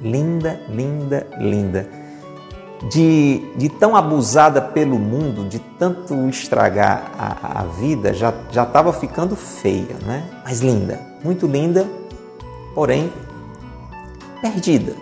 Linda, 0.00 0.62
linda, 0.70 1.26
linda 1.38 1.99
de, 2.88 3.52
de 3.56 3.68
tão 3.68 3.94
abusada 3.94 4.60
pelo 4.60 4.98
mundo, 4.98 5.46
de 5.48 5.58
tanto 5.58 6.28
estragar 6.28 7.12
a, 7.18 7.60
a 7.60 7.64
vida, 7.64 8.14
já 8.14 8.32
estava 8.50 8.92
ficando 8.92 9.36
feia, 9.36 9.96
né? 10.06 10.28
mas 10.44 10.60
linda, 10.60 11.00
muito 11.22 11.46
linda, 11.46 11.86
porém 12.74 13.12
perdida. 14.40 14.94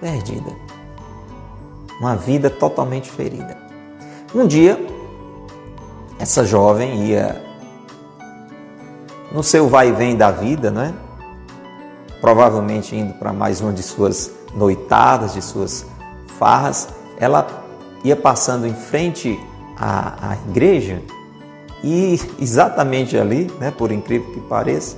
Perdida. 0.00 0.52
Uma 2.00 2.14
vida 2.14 2.48
totalmente 2.48 3.10
ferida. 3.10 3.58
Um 4.34 4.46
dia, 4.46 4.78
essa 6.18 6.44
jovem 6.44 7.06
ia 7.06 7.44
no 9.32 9.42
seu 9.42 9.68
vai 9.68 9.88
e 9.88 9.92
vem 9.92 10.16
da 10.16 10.30
vida, 10.30 10.70
né? 10.70 10.94
Provavelmente 12.20 12.96
indo 12.96 13.14
para 13.14 13.32
mais 13.32 13.60
uma 13.60 13.72
de 13.72 13.82
suas 13.82 14.37
noitadas, 14.58 15.34
de 15.34 15.40
suas 15.40 15.86
farras, 16.38 16.88
ela 17.18 17.46
ia 18.04 18.16
passando 18.16 18.66
em 18.66 18.74
frente 18.74 19.38
à, 19.76 20.30
à 20.30 20.34
igreja 20.48 21.00
e 21.82 22.20
exatamente 22.40 23.16
ali, 23.16 23.50
né, 23.60 23.70
por 23.70 23.92
incrível 23.92 24.32
que 24.32 24.40
pareça, 24.40 24.96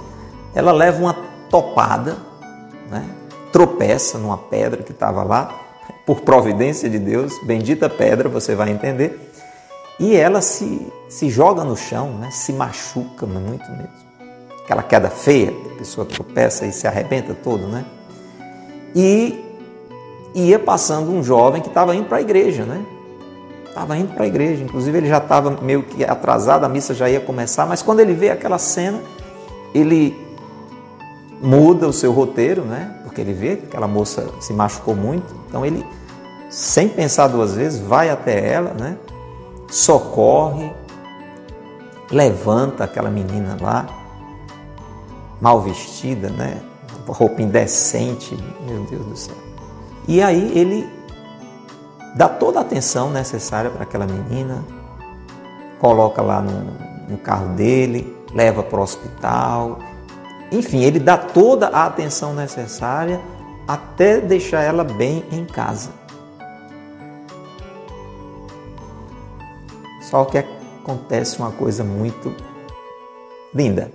ela 0.54 0.72
leva 0.72 0.98
uma 1.00 1.16
topada, 1.50 2.16
né, 2.90 3.08
tropeça 3.52 4.18
numa 4.18 4.38
pedra 4.38 4.82
que 4.82 4.92
estava 4.92 5.22
lá, 5.22 5.54
por 6.06 6.22
providência 6.22 6.88
de 6.88 6.98
Deus, 6.98 7.34
bendita 7.44 7.88
pedra, 7.88 8.28
você 8.28 8.54
vai 8.54 8.70
entender, 8.70 9.30
e 9.98 10.16
ela 10.16 10.40
se, 10.40 10.90
se 11.08 11.28
joga 11.28 11.62
no 11.62 11.76
chão, 11.76 12.14
né, 12.14 12.30
se 12.30 12.52
machuca 12.52 13.26
muito 13.26 13.70
mesmo. 13.70 14.10
Aquela 14.64 14.82
queda 14.82 15.10
feia, 15.10 15.52
a 15.74 15.78
pessoa 15.78 16.06
tropeça 16.06 16.64
e 16.64 16.72
se 16.72 16.86
arrebenta 16.86 17.34
todo, 17.34 17.66
né? 17.66 17.84
E 18.94 19.49
ia 20.34 20.58
passando 20.58 21.10
um 21.10 21.22
jovem 21.22 21.60
que 21.60 21.68
estava 21.68 21.94
indo 21.94 22.06
para 22.06 22.18
a 22.18 22.20
igreja, 22.20 22.64
né? 22.64 22.84
Estava 23.66 23.96
indo 23.96 24.12
para 24.12 24.24
a 24.24 24.26
igreja, 24.26 24.64
inclusive 24.64 24.98
ele 24.98 25.08
já 25.08 25.18
estava 25.18 25.50
meio 25.62 25.82
que 25.82 26.04
atrasado, 26.04 26.64
a 26.64 26.68
missa 26.68 26.92
já 26.92 27.08
ia 27.08 27.20
começar, 27.20 27.66
mas 27.66 27.82
quando 27.82 28.00
ele 28.00 28.12
vê 28.12 28.30
aquela 28.30 28.58
cena, 28.58 29.00
ele 29.72 30.16
muda 31.40 31.86
o 31.86 31.92
seu 31.92 32.12
roteiro, 32.12 32.62
né? 32.62 32.96
porque 33.04 33.20
ele 33.20 33.32
vê 33.32 33.56
que 33.56 33.66
aquela 33.66 33.88
moça 33.88 34.28
se 34.40 34.52
machucou 34.52 34.94
muito. 34.94 35.34
Então 35.48 35.64
ele, 35.64 35.84
sem 36.48 36.88
pensar 36.88 37.28
duas 37.28 37.54
vezes, 37.54 37.80
vai 37.80 38.10
até 38.10 38.52
ela, 38.52 38.74
né? 38.74 38.96
socorre, 39.68 40.72
levanta 42.10 42.84
aquela 42.84 43.10
menina 43.10 43.56
lá, 43.60 43.86
mal 45.40 45.60
vestida, 45.60 46.28
né? 46.28 46.60
roupa 47.06 47.42
indecente, 47.42 48.36
meu 48.66 48.84
Deus 48.84 49.06
do 49.06 49.16
céu. 49.16 49.49
E 50.08 50.22
aí 50.22 50.58
ele 50.58 50.88
dá 52.16 52.28
toda 52.28 52.58
a 52.58 52.62
atenção 52.62 53.10
necessária 53.10 53.70
para 53.70 53.82
aquela 53.82 54.06
menina, 54.06 54.64
coloca 55.78 56.20
lá 56.20 56.40
no, 56.40 57.08
no 57.08 57.18
carro 57.18 57.54
dele, 57.54 58.16
leva 58.34 58.62
para 58.62 58.80
o 58.80 58.82
hospital, 58.82 59.78
enfim, 60.50 60.82
ele 60.82 60.98
dá 60.98 61.16
toda 61.16 61.68
a 61.68 61.86
atenção 61.86 62.34
necessária 62.34 63.20
até 63.68 64.20
deixar 64.20 64.62
ela 64.62 64.82
bem 64.82 65.24
em 65.30 65.44
casa. 65.44 65.90
Só 70.02 70.24
que 70.24 70.38
acontece 70.38 71.38
uma 71.38 71.52
coisa 71.52 71.84
muito 71.84 72.34
linda. 73.54 73.92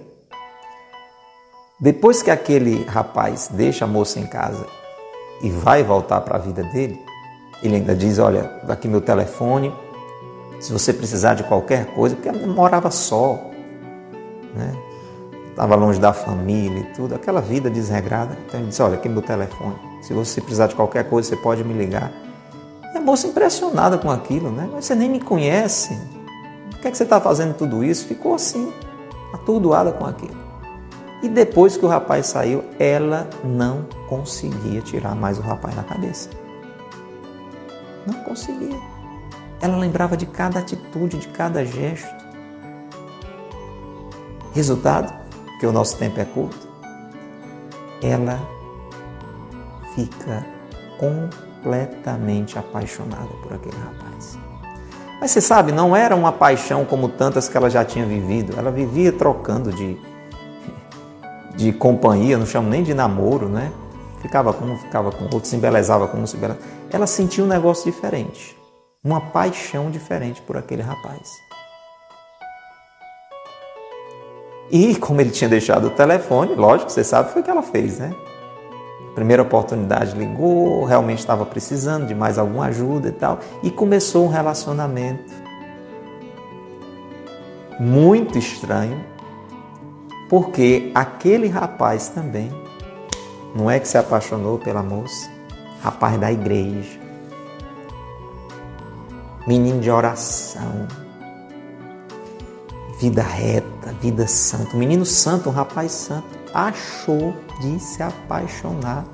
Depois 1.77 2.23
que 2.23 2.31
aquele 2.31 2.85
rapaz 2.85 3.49
deixa 3.51 3.83
a 3.83 3.87
moça 3.87 4.17
em 4.17 4.25
casa 4.25 4.65
e 5.41 5.49
vai 5.49 5.83
voltar 5.83 6.21
para 6.21 6.37
a 6.37 6.39
vida 6.39 6.63
dele, 6.63 7.03
ele 7.61 7.75
ainda 7.75 7.95
diz: 7.95 8.19
Olha, 8.19 8.59
aqui 8.67 8.87
meu 8.87 9.01
telefone, 9.01 9.73
se 10.59 10.71
você 10.71 10.93
precisar 10.93 11.33
de 11.33 11.43
qualquer 11.43 11.87
coisa, 11.93 12.15
porque 12.15 12.29
ele 12.29 12.45
morava 12.45 12.89
só, 12.91 13.39
né? 14.55 14.75
estava 15.49 15.75
longe 15.75 15.99
da 15.99 16.11
família 16.11 16.79
e 16.79 16.93
tudo, 16.93 17.15
aquela 17.15 17.39
vida 17.39 17.69
desregrada. 17.69 18.37
Então 18.45 18.59
ele 18.59 18.69
disse: 18.69 18.81
Olha, 18.81 18.95
aqui 18.95 19.07
meu 19.07 19.21
telefone, 19.21 19.75
se 20.01 20.13
você 20.13 20.41
precisar 20.41 20.67
de 20.67 20.75
qualquer 20.75 21.09
coisa, 21.09 21.29
você 21.29 21.35
pode 21.37 21.63
me 21.63 21.73
ligar. 21.73 22.11
E 22.93 22.97
a 22.97 23.01
moça 23.01 23.27
impressionada 23.27 23.97
com 23.97 24.11
aquilo, 24.11 24.51
né? 24.51 24.69
Mas 24.71 24.85
você 24.85 24.95
nem 24.95 25.09
me 25.09 25.19
conhece, 25.19 25.97
por 26.71 26.79
que, 26.79 26.87
é 26.87 26.91
que 26.91 26.97
você 26.97 27.03
está 27.03 27.19
fazendo 27.19 27.55
tudo 27.55 27.83
isso? 27.83 28.05
Ficou 28.05 28.35
assim, 28.35 28.71
atordoada 29.33 29.91
com 29.91 30.05
aquilo. 30.05 30.44
E 31.23 31.29
depois 31.29 31.77
que 31.77 31.85
o 31.85 31.87
rapaz 31.87 32.27
saiu, 32.27 32.63
ela 32.77 33.27
não 33.43 33.85
conseguia 34.07 34.81
tirar 34.81 35.15
mais 35.15 35.39
o 35.39 35.41
rapaz 35.41 35.75
da 35.75 35.83
cabeça. 35.83 36.29
Não 38.05 38.21
conseguia. 38.23 38.79
Ela 39.61 39.77
lembrava 39.77 40.15
de 40.15 40.25
cada 40.25 40.59
atitude, 40.59 41.17
de 41.17 41.27
cada 41.29 41.65
gesto. 41.65 42.13
Resultado, 44.53 45.13
que 45.59 45.65
o 45.65 45.71
nosso 45.71 45.97
tempo 45.97 46.19
é 46.19 46.25
curto, 46.25 46.67
ela 48.01 48.39
fica 49.95 50.45
completamente 50.99 52.59
apaixonada 52.59 53.29
por 53.41 53.53
aquele 53.53 53.77
rapaz. 53.77 54.37
Mas 55.19 55.31
você 55.31 55.41
sabe, 55.41 55.71
não 55.71 55.95
era 55.95 56.15
uma 56.15 56.31
paixão 56.31 56.85
como 56.85 57.09
tantas 57.09 57.49
que 57.49 57.57
ela 57.57 57.69
já 57.69 57.83
tinha 57.83 58.05
vivido. 58.05 58.53
Ela 58.57 58.69
vivia 58.69 59.11
trocando 59.11 59.71
de, 59.71 59.97
de 61.55 61.71
companhia, 61.71 62.37
não 62.37 62.45
chamo 62.45 62.69
nem 62.69 62.83
de 62.83 62.93
namoro, 62.93 63.47
né? 63.47 63.71
Ficava 64.21 64.53
com 64.53 64.65
um, 64.65 64.77
ficava 64.77 65.11
com 65.11 65.25
outro, 65.25 65.45
se 65.45 65.55
embelezava 65.55 66.07
com 66.07 66.17
um, 66.17 66.25
se 66.25 66.35
embelezava. 66.35 66.65
Ela 66.91 67.07
sentia 67.07 67.43
um 67.43 67.47
negócio 67.47 67.91
diferente, 67.91 68.57
uma 69.03 69.21
paixão 69.21 69.91
diferente 69.91 70.41
por 70.41 70.57
aquele 70.57 70.81
rapaz. 70.81 71.29
E 74.71 74.95
como 74.95 75.21
ele 75.21 75.29
tinha 75.29 75.49
deixado 75.49 75.87
o 75.87 75.89
telefone, 75.91 76.55
lógico, 76.55 76.91
você 76.91 77.03
sabe, 77.03 77.31
foi 77.31 77.41
o 77.41 77.45
que 77.45 77.51
ela 77.51 77.61
fez, 77.61 77.99
né? 77.99 78.13
Primeira 79.13 79.43
oportunidade 79.43 80.17
ligou, 80.17 80.83
realmente 80.83 81.19
estava 81.19 81.45
precisando 81.45 82.07
de 82.07 82.15
mais 82.15 82.37
alguma 82.37 82.65
ajuda 82.65 83.09
e 83.09 83.11
tal, 83.11 83.39
e 83.63 83.71
começou 83.71 84.25
um 84.25 84.27
relacionamento 84.27 85.31
muito 87.79 88.37
estranho, 88.37 89.01
porque 90.29 90.91
aquele 90.93 91.47
rapaz 91.47 92.09
também 92.09 92.51
não 93.55 93.69
é 93.69 93.79
que 93.79 93.87
se 93.87 93.97
apaixonou 93.97 94.57
pela 94.57 94.83
moça, 94.83 95.29
rapaz 95.81 96.19
da 96.19 96.31
igreja, 96.31 96.99
menino 99.47 99.79
de 99.79 99.89
oração, 99.89 100.87
vida 102.99 103.21
reta, 103.21 103.93
vida 104.01 104.27
santa. 104.27 104.75
Menino 104.75 105.05
santo, 105.05 105.49
um 105.49 105.51
rapaz 105.51 105.91
santo, 105.91 106.27
achou 106.53 107.33
de 107.61 107.79
se 107.79 108.01
apaixonar 108.01 109.05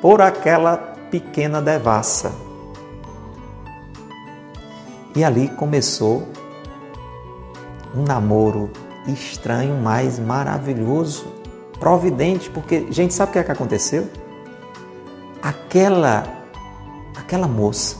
por 0.00 0.20
aquela 0.20 0.76
pequena 1.10 1.60
devassa. 1.60 2.32
E 5.14 5.24
ali 5.24 5.48
começou 5.48 6.26
um 7.94 8.02
namoro 8.02 8.70
estranho, 9.06 9.76
mas 9.76 10.18
maravilhoso, 10.18 11.26
providente, 11.78 12.50
porque 12.50 12.86
gente 12.90 13.14
sabe 13.14 13.30
o 13.30 13.32
que 13.32 13.38
é 13.38 13.44
que 13.44 13.52
aconteceu? 13.52 14.08
Aquela 15.42 16.24
aquela 17.16 17.46
moça 17.46 17.96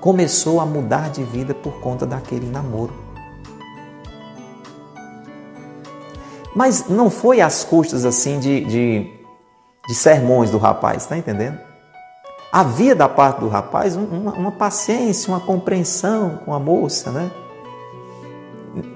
começou 0.00 0.60
a 0.60 0.66
mudar 0.66 1.10
de 1.10 1.22
vida 1.22 1.54
por 1.54 1.74
conta 1.80 2.06
daquele 2.06 2.46
namoro. 2.46 2.94
Mas 6.54 6.88
não 6.88 7.10
foi 7.10 7.40
às 7.40 7.62
custas 7.62 8.04
assim 8.04 8.40
de, 8.40 8.64
de, 8.64 9.12
de 9.86 9.94
sermões 9.94 10.50
do 10.50 10.58
rapaz, 10.58 11.02
está 11.02 11.16
entendendo? 11.16 11.58
Havia 12.50 12.96
da 12.96 13.08
parte 13.08 13.40
do 13.40 13.48
rapaz 13.48 13.94
uma, 13.94 14.32
uma, 14.32 14.52
paciência, 14.52 15.32
uma 15.32 15.38
compreensão 15.38 16.40
com 16.44 16.52
a 16.52 16.58
moça, 16.58 17.12
né? 17.12 17.30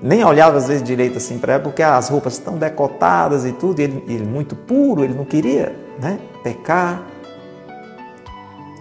Nem 0.03 0.25
olhava 0.25 0.57
às 0.57 0.69
vezes 0.69 0.83
direito 0.83 1.19
assim 1.19 1.39
para 1.39 1.55
ela, 1.55 1.63
porque 1.63 1.83
as 1.83 2.09
roupas 2.09 2.35
estão 2.35 2.57
decotadas 2.57 3.45
e 3.45 3.53
tudo, 3.53 3.81
e 3.81 3.85
ele, 3.85 4.05
ele 4.07 4.25
muito 4.25 4.55
puro, 4.55 5.03
ele 5.03 5.15
não 5.15 5.25
queria 5.25 5.75
né, 6.01 6.19
pecar. 6.43 7.03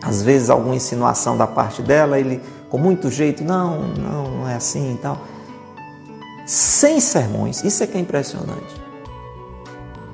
Às 0.03 0.21
vezes 0.21 0.49
alguma 0.49 0.75
insinuação 0.75 1.37
da 1.37 1.47
parte 1.47 1.81
dela, 1.81 2.19
ele 2.19 2.41
com 2.69 2.77
muito 2.77 3.09
jeito, 3.09 3.43
não, 3.43 3.81
não, 3.89 4.23
não 4.29 4.49
é 4.49 4.55
assim 4.55 4.95
e 4.95 4.97
tal 4.97 5.17
sem 6.45 6.99
sermões, 6.99 7.63
isso 7.63 7.83
é 7.83 7.87
que 7.87 7.97
é 7.97 8.01
impressionante. 8.01 8.81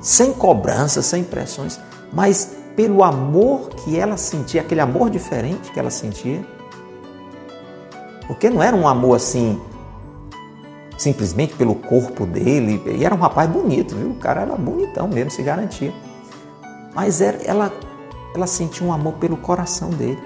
Sem 0.02 0.32
cobrança, 0.32 1.02
sem 1.02 1.24
pressões, 1.24 1.80
mas 2.14 2.56
pelo 2.76 3.04
amor 3.04 3.70
que 3.70 4.00
ela 4.00 4.16
sentia, 4.16 4.62
aquele 4.62 4.80
amor 4.80 5.10
diferente 5.10 5.72
que 5.72 5.80
ela 5.80 5.90
sentia. 5.90 6.46
Porque 8.28 8.50
não 8.50 8.62
era 8.62 8.76
um 8.76 8.88
amor 8.88 9.16
assim, 9.16 9.60
simplesmente 11.00 11.56
pelo 11.56 11.74
corpo 11.76 12.26
dele, 12.26 12.84
e 12.86 13.06
era 13.06 13.16
um 13.16 13.18
rapaz 13.18 13.50
bonito, 13.50 13.96
viu? 13.96 14.10
O 14.10 14.16
cara 14.16 14.42
era 14.42 14.56
bonitão 14.58 15.08
mesmo, 15.08 15.32
se 15.32 15.42
garantia. 15.42 15.94
Mas 16.94 17.22
era, 17.22 17.42
ela, 17.44 17.72
ela 18.36 18.46
sentia 18.46 18.86
um 18.86 18.92
amor 18.92 19.14
pelo 19.14 19.38
coração 19.38 19.92
dele. 19.92 20.22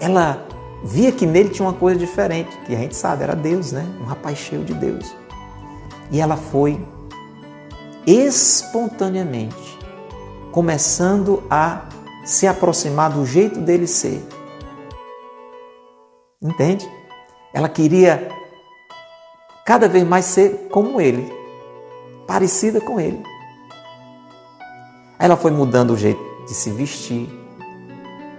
Ela 0.00 0.44
via 0.82 1.12
que 1.12 1.24
nele 1.24 1.50
tinha 1.50 1.68
uma 1.68 1.74
coisa 1.74 2.00
diferente, 2.00 2.50
que 2.66 2.74
a 2.74 2.78
gente 2.78 2.96
sabe, 2.96 3.22
era 3.22 3.36
Deus, 3.36 3.70
né? 3.70 3.86
Um 4.00 4.04
rapaz 4.04 4.36
cheio 4.36 4.64
de 4.64 4.74
Deus. 4.74 5.14
E 6.10 6.20
ela 6.20 6.36
foi 6.36 6.84
espontaneamente 8.04 9.78
começando 10.50 11.44
a 11.48 11.82
se 12.24 12.44
aproximar 12.44 13.12
do 13.12 13.24
jeito 13.24 13.60
dele 13.60 13.86
ser. 13.86 14.20
Entende? 16.42 16.90
Ela 17.54 17.68
queria 17.68 18.36
cada 19.68 19.86
vez 19.86 20.02
mais 20.02 20.24
ser 20.24 20.68
como 20.72 20.98
ele, 20.98 21.30
parecida 22.26 22.80
com 22.80 22.98
ele. 22.98 23.22
Ela 25.18 25.36
foi 25.36 25.50
mudando 25.50 25.90
o 25.90 25.96
jeito 25.96 26.18
de 26.46 26.54
se 26.54 26.70
vestir, 26.70 27.28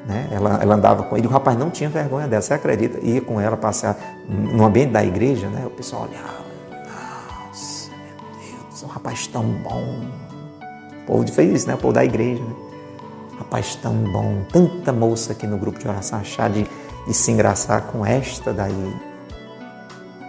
né? 0.07 0.27
Ela, 0.31 0.57
ela 0.59 0.73
andava 0.73 1.03
com 1.03 1.15
ele, 1.15 1.27
o 1.27 1.29
rapaz 1.29 1.55
não 1.55 1.69
tinha 1.69 1.87
vergonha 1.87 2.27
dela, 2.27 2.41
você 2.41 2.55
acredita? 2.55 2.97
Ia 3.05 3.21
com 3.21 3.39
ela 3.39 3.55
passear 3.55 3.95
no 4.27 4.65
ambiente 4.65 4.89
da 4.89 5.05
igreja, 5.05 5.47
né? 5.49 5.67
o 5.67 5.69
pessoal 5.69 6.07
olhava, 6.09 6.45
nossa, 7.45 7.91
meu 7.91 8.61
Deus, 8.65 8.81
um 8.81 8.87
rapaz 8.87 9.27
tão 9.27 9.43
bom. 9.43 10.01
O 11.03 11.05
povo 11.05 11.31
fez 11.31 11.53
isso, 11.53 11.67
né? 11.67 11.75
o 11.75 11.77
povo 11.77 11.93
da 11.93 12.03
igreja. 12.03 12.41
Né? 12.41 12.55
Rapaz 13.37 13.75
tão 13.75 13.93
bom, 13.93 14.45
tanta 14.51 14.91
moça 14.91 15.33
aqui 15.33 15.45
no 15.45 15.59
grupo 15.59 15.77
de 15.77 15.87
oração 15.87 16.17
achar 16.17 16.49
de, 16.49 16.65
de 17.05 17.13
se 17.13 17.31
engraçar 17.31 17.83
com 17.83 18.03
esta 18.03 18.51
daí. 18.51 19.08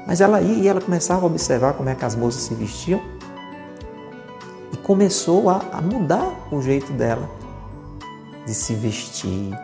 Mas 0.07 0.21
ela 0.21 0.41
ia 0.41 0.65
e 0.65 0.69
ela 0.69 0.81
começava 0.81 1.23
a 1.23 1.27
observar 1.27 1.75
como 1.75 1.89
é 1.89 1.95
que 1.95 2.05
as 2.05 2.15
moças 2.15 2.43
se 2.43 2.55
vestiam 2.55 3.01
e 4.73 4.77
começou 4.77 5.49
a, 5.51 5.61
a 5.73 5.81
mudar 5.81 6.49
o 6.51 6.61
jeito 6.61 6.93
dela 6.93 7.29
de 8.47 8.55
se 8.55 8.75
vestir, 8.75 9.57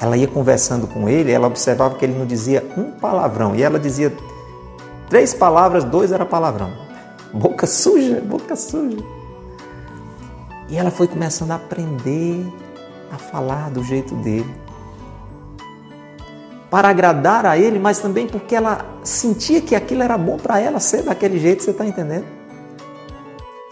ela 0.00 0.16
ia 0.16 0.28
conversando 0.28 0.86
com 0.86 1.08
ele, 1.08 1.32
ela 1.32 1.46
observava 1.46 1.96
que 1.96 2.04
ele 2.04 2.16
não 2.16 2.24
dizia 2.24 2.64
um 2.76 2.92
palavrão, 2.92 3.54
e 3.54 3.62
ela 3.62 3.78
dizia 3.78 4.14
três 5.08 5.34
palavras, 5.34 5.84
dois 5.84 6.12
era 6.12 6.24
palavrão. 6.24 6.70
boca 7.32 7.66
suja, 7.66 8.20
boca 8.20 8.54
suja. 8.54 8.98
E 10.68 10.76
ela 10.76 10.90
foi 10.90 11.08
começando 11.08 11.50
a 11.50 11.56
aprender 11.56 12.46
a 13.10 13.16
falar 13.16 13.70
do 13.70 13.82
jeito 13.82 14.14
dele. 14.16 14.54
Para 16.70 16.88
agradar 16.88 17.46
a 17.46 17.56
ele, 17.56 17.78
mas 17.78 17.98
também 17.98 18.26
porque 18.26 18.54
ela 18.54 18.84
sentia 19.02 19.60
que 19.60 19.74
aquilo 19.74 20.02
era 20.02 20.18
bom 20.18 20.36
para 20.36 20.60
ela 20.60 20.78
ser 20.78 21.02
daquele 21.02 21.38
jeito, 21.38 21.62
você 21.62 21.70
está 21.70 21.84
entendendo? 21.84 22.26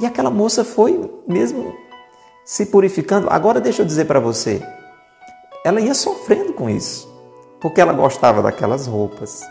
E 0.01 0.07
aquela 0.07 0.31
moça 0.31 0.65
foi 0.65 1.11
mesmo 1.27 1.75
se 2.45 2.67
purificando. 2.67 3.29
Agora 3.31 3.61
deixa 3.61 3.83
eu 3.83 3.87
dizer 3.87 4.07
para 4.07 4.21
você, 4.21 4.63
ela 5.65 5.81
ia 5.81 5.95
sofrendo 5.95 6.53
com 6.53 6.71
isso, 6.71 7.13
porque 7.61 7.81
ela 7.81 7.93
gostava 7.93 8.43
daquelas 8.43 8.87
roupas, 8.87 9.43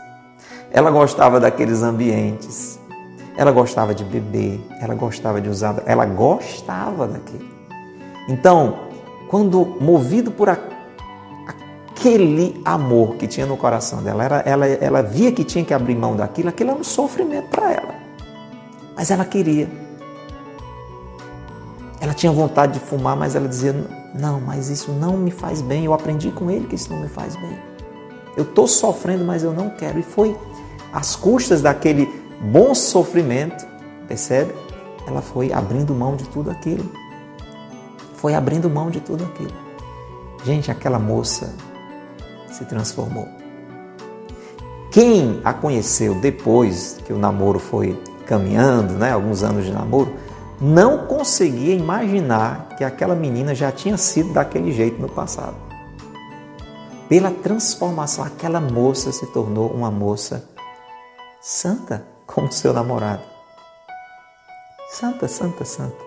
ela 0.72 0.90
gostava 0.90 1.40
daqueles 1.40 1.84
ambientes, 1.84 2.80
ela 3.38 3.52
gostava 3.52 3.94
de 3.94 4.04
beber, 4.04 4.60
ela 4.80 4.96
gostava 4.96 5.42
de 5.42 5.50
usar, 5.50 5.84
ela 5.86 6.06
gostava 6.06 7.08
daquilo. 7.08 7.46
Então, 8.28 8.80
quando 9.30 9.78
movido 9.80 10.32
por 10.32 10.50
aquele 12.06 12.62
amor 12.64 13.16
que 13.16 13.26
tinha 13.26 13.48
no 13.48 13.58
coração 13.58 14.04
dela, 14.04 14.24
ela, 14.24 14.38
ela, 14.46 14.68
ela 14.68 15.02
via 15.02 15.32
que 15.32 15.44
tinha 15.44 15.66
que 15.66 15.74
abrir 15.74 15.96
mão 15.96 16.16
daquilo, 16.16 16.50
aquilo 16.50 16.70
era 16.70 16.80
um 16.80 16.84
sofrimento 16.84 17.50
para 17.50 17.72
ela. 17.74 17.96
Mas 18.96 19.10
ela 19.10 19.26
queria. 19.26 19.68
Ela 22.00 22.14
tinha 22.14 22.32
vontade 22.32 22.74
de 22.74 22.80
fumar, 22.80 23.16
mas 23.18 23.36
ela 23.36 23.48
dizia: 23.48 23.74
Não, 24.14 24.40
mas 24.40 24.70
isso 24.70 24.92
não 24.92 25.18
me 25.18 25.32
faz 25.32 25.62
bem. 25.62 25.86
Eu 25.86 25.94
aprendi 25.94 26.30
com 26.32 26.52
ele 26.52 26.68
que 26.68 26.76
isso 26.76 26.94
não 26.94 27.02
me 27.02 27.08
faz 27.08 27.36
bem. 27.36 27.58
Eu 28.38 28.44
estou 28.44 28.68
sofrendo, 28.68 29.26
mas 29.26 29.44
eu 29.44 29.52
não 29.52 29.72
quero. 29.72 29.98
E 29.98 30.04
foi 30.04 30.38
às 30.94 31.16
custas 31.16 31.64
daquele 31.64 32.08
bom 32.40 32.76
sofrimento, 32.76 33.66
percebe? 34.08 34.54
Ela 35.08 35.24
foi 35.24 35.52
abrindo 35.52 35.94
mão 35.96 36.16
de 36.16 36.26
tudo 36.26 36.52
aquilo. 36.52 36.88
Foi 38.16 38.36
abrindo 38.36 38.70
mão 38.70 38.92
de 38.92 39.00
tudo 39.00 39.24
aquilo. 39.24 39.54
Gente, 40.46 40.70
aquela 40.70 41.00
moça 41.00 41.54
se 42.56 42.66
transformou. 42.66 43.28
Quem 44.92 45.42
a 45.44 45.54
conheceu 45.54 46.16
depois 46.16 46.98
que 47.06 47.12
o 47.12 47.18
namoro 47.18 47.60
foi 47.60 48.02
caminhando, 48.26 48.94
né, 48.94 49.12
alguns 49.12 49.44
anos 49.44 49.66
de 49.66 49.72
namoro, 49.72 50.14
não 50.60 51.06
conseguia 51.06 51.76
imaginar 51.76 52.70
que 52.78 52.84
aquela 52.84 53.14
menina 53.14 53.54
já 53.54 53.72
tinha 53.72 53.98
sido 53.98 54.32
daquele 54.34 54.72
jeito 54.72 55.02
no 55.02 55.10
passado. 55.10 55.56
Pela 57.10 57.30
transformação, 57.30 58.24
aquela 58.24 58.60
moça 58.60 59.12
se 59.12 59.28
tornou 59.28 59.70
uma 59.70 59.92
moça 59.92 60.48
santa 61.42 62.08
como 62.26 62.52
seu 62.52 62.74
namorado. 62.74 63.22
Santa, 64.90 65.28
santa, 65.28 65.66
santa. 65.66 66.04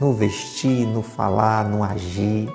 No 0.00 0.12
vestir, 0.12 0.86
no 0.86 1.02
falar, 1.02 1.68
no 1.68 1.84
agir. 1.84 2.48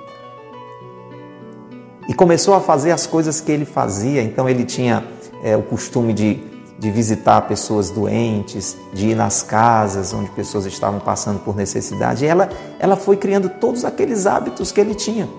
E 2.09 2.13
começou 2.13 2.53
a 2.53 2.59
fazer 2.59 2.91
as 2.91 3.07
coisas 3.07 3.39
que 3.39 3.49
ele 3.49 3.63
fazia. 3.63 4.21
Então 4.21 4.49
ele 4.49 4.65
tinha 4.65 5.05
é, 5.41 5.55
o 5.55 5.61
costume 5.61 6.11
de, 6.11 6.43
de 6.77 6.91
visitar 6.91 7.39
pessoas 7.43 7.89
doentes, 7.89 8.75
de 8.91 9.09
ir 9.09 9.15
nas 9.15 9.41
casas 9.41 10.13
onde 10.13 10.29
pessoas 10.31 10.65
estavam 10.65 10.99
passando 10.99 11.39
por 11.39 11.55
necessidade. 11.55 12.25
E 12.25 12.27
ela, 12.27 12.49
ela 12.79 12.97
foi 12.97 13.15
criando 13.15 13.47
todos 13.47 13.85
aqueles 13.85 14.27
hábitos 14.27 14.73
que 14.73 14.81
ele 14.81 14.93
tinha. 14.93 15.29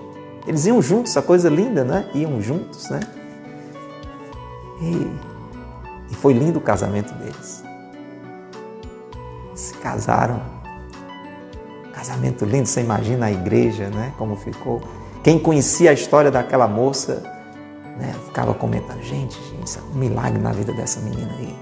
Eles 0.47 0.65
iam 0.65 0.81
juntos, 0.81 1.15
a 1.15 1.21
coisa 1.21 1.47
linda, 1.47 1.83
né? 1.83 2.09
Iam 2.15 2.41
juntos, 2.41 2.89
né? 2.89 3.01
E 4.81 5.31
e 6.11 6.15
foi 6.15 6.33
lindo 6.33 6.59
o 6.59 6.61
casamento 6.61 7.13
deles. 7.13 7.63
Se 9.55 9.73
casaram. 9.75 10.41
Casamento 11.93 12.43
lindo, 12.43 12.67
você 12.67 12.81
imagina 12.81 13.27
a 13.27 13.31
igreja, 13.31 13.89
né? 13.89 14.13
Como 14.17 14.35
ficou. 14.35 14.81
Quem 15.23 15.37
conhecia 15.37 15.91
a 15.91 15.93
história 15.93 16.31
daquela 16.31 16.67
moça, 16.67 17.21
né? 17.97 18.13
Ficava 18.25 18.53
comentando, 18.53 19.01
gente, 19.03 19.37
gente, 19.43 19.79
um 19.93 19.97
milagre 19.97 20.41
na 20.41 20.51
vida 20.51 20.73
dessa 20.73 20.99
menina 21.01 21.31
aí. 21.37 21.55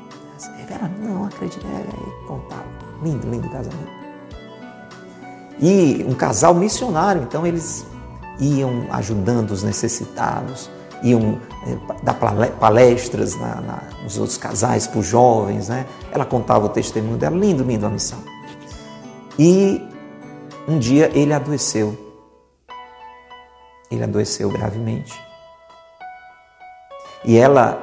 Ela, 0.69 0.89
não, 0.99 1.25
acredito, 1.25 1.65
é, 1.65 1.79
é, 1.79 2.27
contava. 2.27 2.63
Lindo, 3.03 3.29
lindo 3.29 3.49
casamento. 3.49 3.99
E 5.59 6.05
um 6.07 6.13
casal 6.13 6.53
missionário, 6.53 7.23
então 7.23 7.45
eles 7.45 7.85
iam 8.39 8.85
ajudando 8.91 9.51
os 9.51 9.63
necessitados, 9.63 10.69
iam 11.03 11.39
eh, 11.67 11.77
dar 12.03 12.13
palestras 12.13 13.35
na, 13.35 13.55
na, 13.61 13.83
nos 14.03 14.17
outros 14.17 14.37
casais, 14.37 14.87
para 14.87 14.99
os 14.99 15.05
jovens, 15.05 15.67
né? 15.67 15.85
Ela 16.11 16.23
contava 16.23 16.65
o 16.65 16.69
testemunho 16.69 17.17
dela, 17.17 17.35
lindo, 17.35 17.63
lindo 17.63 17.85
a 17.85 17.89
missão. 17.89 18.19
E 19.37 19.81
um 20.67 20.79
dia 20.79 21.11
ele 21.13 21.33
adoeceu. 21.33 22.08
Ele 23.91 24.03
adoeceu 24.03 24.49
gravemente. 24.49 25.19
E 27.23 27.37
ela, 27.37 27.77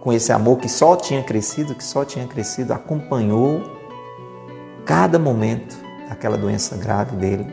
com 0.00 0.12
esse 0.12 0.32
amor 0.32 0.58
que 0.58 0.68
só 0.68 0.94
tinha 0.96 1.22
crescido, 1.22 1.74
que 1.74 1.84
só 1.84 2.04
tinha 2.04 2.26
crescido, 2.26 2.72
acompanhou 2.72 3.62
cada 4.84 5.18
momento 5.18 5.76
daquela 6.08 6.36
doença 6.36 6.76
grave 6.76 7.16
dele. 7.16 7.46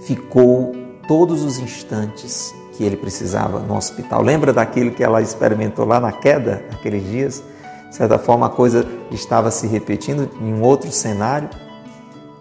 Ficou 0.00 0.72
todos 1.06 1.42
os 1.42 1.58
instantes 1.58 2.54
que 2.72 2.84
ele 2.84 2.96
precisava 2.96 3.60
no 3.60 3.76
hospital. 3.76 4.22
Lembra 4.22 4.52
daquilo 4.52 4.90
que 4.90 5.04
ela 5.04 5.22
experimentou 5.22 5.84
lá 5.84 6.00
na 6.00 6.12
queda, 6.12 6.64
aqueles 6.72 7.04
dias? 7.04 7.42
De 7.88 7.96
certa 7.96 8.18
forma, 8.18 8.46
a 8.46 8.50
coisa 8.50 8.86
estava 9.10 9.50
se 9.50 9.66
repetindo 9.66 10.28
em 10.40 10.54
um 10.54 10.62
outro 10.62 10.90
cenário 10.90 11.48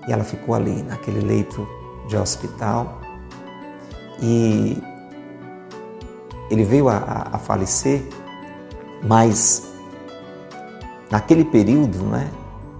e 0.07 0.11
ela 0.11 0.23
ficou 0.23 0.55
ali, 0.55 0.81
naquele 0.83 1.19
leito 1.19 1.67
de 2.07 2.17
hospital. 2.17 2.99
E 4.21 4.81
ele 6.49 6.63
veio 6.63 6.87
a, 6.89 7.29
a, 7.31 7.37
falecer, 7.37 8.03
mas 9.01 9.71
naquele 11.09 11.43
período, 11.45 12.03
né, 12.03 12.29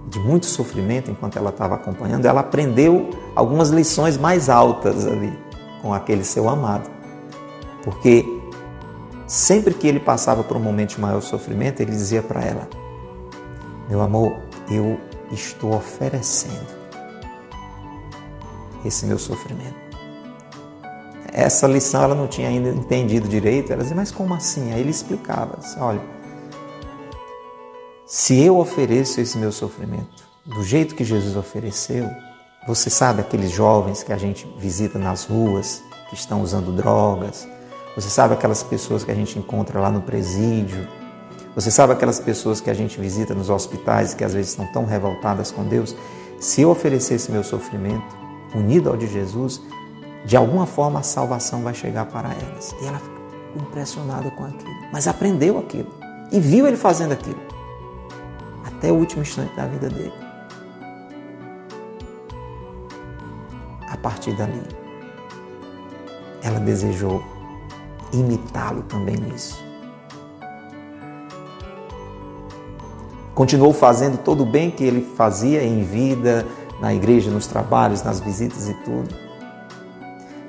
de 0.06 0.18
muito 0.18 0.46
sofrimento, 0.46 1.10
enquanto 1.10 1.36
ela 1.38 1.50
estava 1.50 1.74
acompanhando, 1.74 2.26
ela 2.26 2.40
aprendeu 2.42 3.10
algumas 3.34 3.70
lições 3.70 4.16
mais 4.16 4.48
altas 4.48 5.06
ali 5.06 5.36
com 5.80 5.92
aquele 5.92 6.22
seu 6.22 6.48
amado. 6.48 6.88
Porque 7.82 8.24
sempre 9.26 9.74
que 9.74 9.88
ele 9.88 9.98
passava 9.98 10.44
por 10.44 10.56
um 10.56 10.60
momento 10.60 10.96
de 10.96 11.00
maior 11.00 11.22
sofrimento, 11.22 11.80
ele 11.80 11.90
dizia 11.90 12.22
para 12.22 12.42
ela: 12.42 12.68
Meu 13.88 14.00
amor, 14.00 14.36
eu 14.70 15.00
estou 15.32 15.74
oferecendo 15.74 16.82
esse 18.84 19.06
meu 19.06 19.18
sofrimento. 19.18 19.91
Essa 21.32 21.66
lição 21.66 22.02
ela 22.02 22.14
não 22.14 22.28
tinha 22.28 22.48
ainda 22.48 22.68
entendido 22.68 23.26
direito. 23.26 23.72
Ela 23.72 23.82
dizia, 23.82 23.96
mas 23.96 24.10
como 24.10 24.34
assim? 24.34 24.72
Aí 24.72 24.80
ele 24.80 24.90
explicava: 24.90 25.56
disse, 25.58 25.78
Olha, 25.78 26.00
se 28.04 28.38
eu 28.38 28.58
ofereço 28.58 29.20
esse 29.20 29.38
meu 29.38 29.50
sofrimento 29.50 30.22
do 30.44 30.62
jeito 30.62 30.94
que 30.94 31.02
Jesus 31.02 31.34
ofereceu, 31.36 32.10
você 32.66 32.90
sabe 32.90 33.22
aqueles 33.22 33.50
jovens 33.50 34.02
que 34.02 34.12
a 34.12 34.18
gente 34.18 34.46
visita 34.58 34.98
nas 34.98 35.24
ruas, 35.24 35.82
que 36.10 36.14
estão 36.14 36.42
usando 36.42 36.70
drogas, 36.70 37.48
você 37.94 38.08
sabe 38.08 38.34
aquelas 38.34 38.62
pessoas 38.62 39.02
que 39.02 39.10
a 39.10 39.14
gente 39.14 39.38
encontra 39.38 39.80
lá 39.80 39.90
no 39.90 40.02
presídio? 40.02 40.86
Você 41.54 41.70
sabe 41.70 41.92
aquelas 41.92 42.18
pessoas 42.18 42.60
que 42.60 42.70
a 42.70 42.74
gente 42.74 42.98
visita 42.98 43.34
nos 43.34 43.50
hospitais 43.50 44.14
que 44.14 44.24
às 44.24 44.32
vezes 44.32 44.52
estão 44.52 44.66
tão 44.72 44.84
revoltadas 44.86 45.50
com 45.50 45.64
Deus? 45.64 45.94
Se 46.38 46.62
eu 46.62 46.70
oferecesse 46.70 47.30
meu 47.30 47.44
sofrimento 47.44 48.16
unido 48.54 48.88
ao 48.88 48.96
de 48.96 49.06
Jesus, 49.06 49.60
de 50.24 50.36
alguma 50.36 50.66
forma 50.66 51.00
a 51.00 51.02
salvação 51.02 51.62
vai 51.62 51.74
chegar 51.74 52.06
para 52.06 52.30
elas. 52.30 52.74
E 52.80 52.86
ela 52.86 52.98
ficou 52.98 53.22
impressionada 53.56 54.30
com 54.30 54.44
aquilo, 54.44 54.74
mas 54.92 55.06
aprendeu 55.06 55.58
aquilo 55.58 55.88
e 56.30 56.40
viu 56.40 56.66
ele 56.66 56.76
fazendo 56.76 57.12
aquilo 57.12 57.40
até 58.64 58.90
o 58.90 58.96
último 58.96 59.22
instante 59.22 59.54
da 59.54 59.66
vida 59.66 59.88
dele. 59.88 60.12
A 63.88 63.96
partir 63.96 64.32
dali, 64.32 64.62
ela 66.42 66.58
desejou 66.58 67.22
imitá-lo 68.12 68.82
também 68.82 69.16
nisso. 69.16 69.62
Continuou 73.34 73.72
fazendo 73.72 74.18
todo 74.18 74.42
o 74.42 74.46
bem 74.46 74.70
que 74.70 74.84
ele 74.84 75.02
fazia 75.16 75.62
em 75.62 75.84
vida, 75.84 76.46
na 76.80 76.92
igreja, 76.92 77.30
nos 77.30 77.46
trabalhos, 77.46 78.02
nas 78.02 78.20
visitas 78.20 78.68
e 78.68 78.74
tudo. 78.82 79.21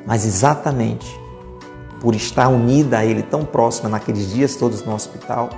Mas 0.05 0.25
exatamente 0.25 1.19
por 2.01 2.13
estar 2.13 2.49
unida 2.49 2.97
a 2.97 3.05
ele 3.05 3.23
tão 3.23 3.45
próxima 3.45 3.87
naqueles 3.87 4.29
dias 4.29 4.55
todos 4.55 4.83
no 4.83 4.93
hospital, 4.93 5.49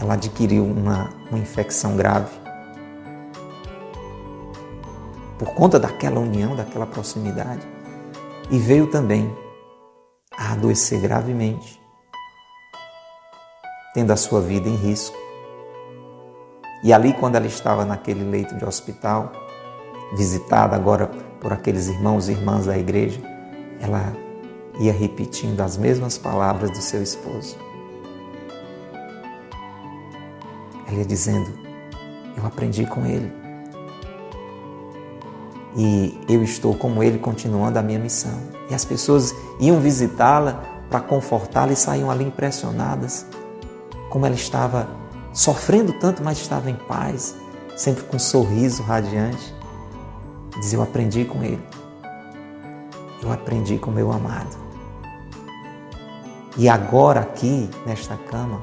ela 0.00 0.14
adquiriu 0.14 0.64
uma, 0.64 1.10
uma 1.28 1.38
infecção 1.38 1.96
grave. 1.96 2.34
Por 5.38 5.52
conta 5.52 5.78
daquela 5.78 6.18
união, 6.18 6.56
daquela 6.56 6.86
proximidade. 6.86 7.60
E 8.50 8.58
veio 8.58 8.86
também 8.86 9.30
a 10.38 10.52
adoecer 10.52 11.00
gravemente, 11.00 11.80
tendo 13.92 14.12
a 14.12 14.16
sua 14.16 14.40
vida 14.40 14.68
em 14.68 14.76
risco. 14.76 15.16
E 16.82 16.92
ali, 16.92 17.12
quando 17.12 17.36
ela 17.36 17.46
estava 17.46 17.84
naquele 17.84 18.24
leito 18.24 18.54
de 18.56 18.64
hospital, 18.64 19.32
visitada 20.14 20.76
agora 20.76 21.10
por 21.40 21.52
aqueles 21.52 21.88
irmãos 21.88 22.28
e 22.28 22.32
irmãs 22.32 22.66
da 22.66 22.76
igreja, 22.78 23.20
ela 23.80 24.12
ia 24.78 24.92
repetindo 24.92 25.60
as 25.60 25.76
mesmas 25.76 26.18
palavras 26.18 26.70
do 26.70 26.78
seu 26.78 27.02
esposo. 27.02 27.56
Ela 30.86 30.98
ia 30.98 31.04
dizendo: 31.04 31.50
Eu 32.36 32.46
aprendi 32.46 32.86
com 32.86 33.04
ele. 33.04 33.32
E 35.76 36.18
eu 36.28 36.42
estou 36.42 36.74
como 36.74 37.02
ele 37.02 37.18
continuando 37.18 37.78
a 37.78 37.82
minha 37.82 37.98
missão. 37.98 38.40
E 38.70 38.74
as 38.74 38.84
pessoas 38.84 39.34
iam 39.60 39.78
visitá-la 39.78 40.62
para 40.88 41.00
confortá-la 41.00 41.72
e 41.72 41.76
saíam 41.76 42.10
ali 42.10 42.24
impressionadas 42.24 43.26
como 44.08 44.24
ela 44.24 44.34
estava 44.34 44.88
sofrendo 45.32 45.92
tanto, 45.92 46.22
mas 46.22 46.38
estava 46.38 46.70
em 46.70 46.74
paz, 46.74 47.36
sempre 47.76 48.04
com 48.04 48.16
um 48.16 48.18
sorriso 48.18 48.82
radiante. 48.82 49.54
Diz: 50.60 50.72
Eu 50.72 50.82
aprendi 50.82 51.24
com 51.24 51.42
ele. 51.42 51.62
Eu 53.22 53.32
aprendi 53.32 53.78
com 53.78 53.90
meu 53.90 54.12
amado. 54.12 54.56
E 56.56 56.68
agora, 56.68 57.20
aqui, 57.20 57.68
nesta 57.84 58.16
cama, 58.16 58.62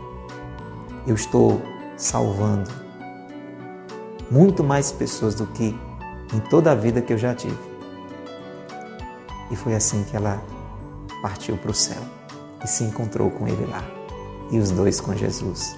eu 1.06 1.14
estou 1.16 1.62
salvando 1.96 2.72
muito 4.32 4.64
mais 4.64 4.92
pessoas 4.92 5.36
do 5.36 5.46
que 5.48 5.78
em 6.34 6.40
toda 6.50 6.72
a 6.72 6.76
vida 6.76 7.02
que 7.02 7.14
eu 7.14 7.18
já 7.18 7.36
tive. 7.36 7.58
E 9.52 9.56
foi 9.56 9.76
assim 9.76 10.04
que 10.04 10.16
ela 10.16 10.42
partiu 11.22 11.56
para 11.58 11.70
o 11.70 11.74
céu 11.74 12.02
e 12.64 12.68
se 12.68 12.84
encontrou 12.84 13.30
com 13.30 13.48
ele 13.48 13.66
lá. 13.68 13.84
E 14.50 14.58
os 14.58 14.72
dois 14.72 15.00
com 15.00 15.16
Jesus. 15.16 15.76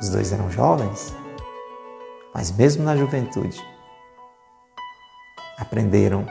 Os 0.00 0.08
dois 0.08 0.32
eram 0.32 0.50
jovens, 0.50 1.14
mas 2.34 2.50
mesmo 2.50 2.82
na 2.82 2.96
juventude, 2.96 3.62
aprenderam 5.62 6.26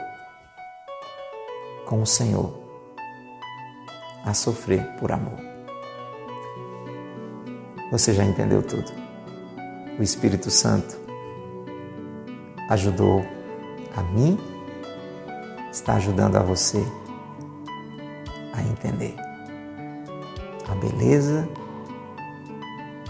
com 1.86 2.02
o 2.02 2.06
Senhor 2.06 2.52
a 4.24 4.34
sofrer 4.34 4.86
por 4.98 5.10
amor. 5.10 5.38
Você 7.90 8.12
já 8.12 8.24
entendeu 8.24 8.62
tudo. 8.62 8.92
O 9.98 10.02
Espírito 10.02 10.50
Santo 10.50 11.00
ajudou 12.68 13.24
a 13.96 14.02
mim, 14.02 14.38
está 15.70 15.94
ajudando 15.94 16.36
a 16.36 16.42
você 16.42 16.84
a 18.54 18.62
entender 18.62 19.14
a 20.70 20.74
beleza 20.74 21.48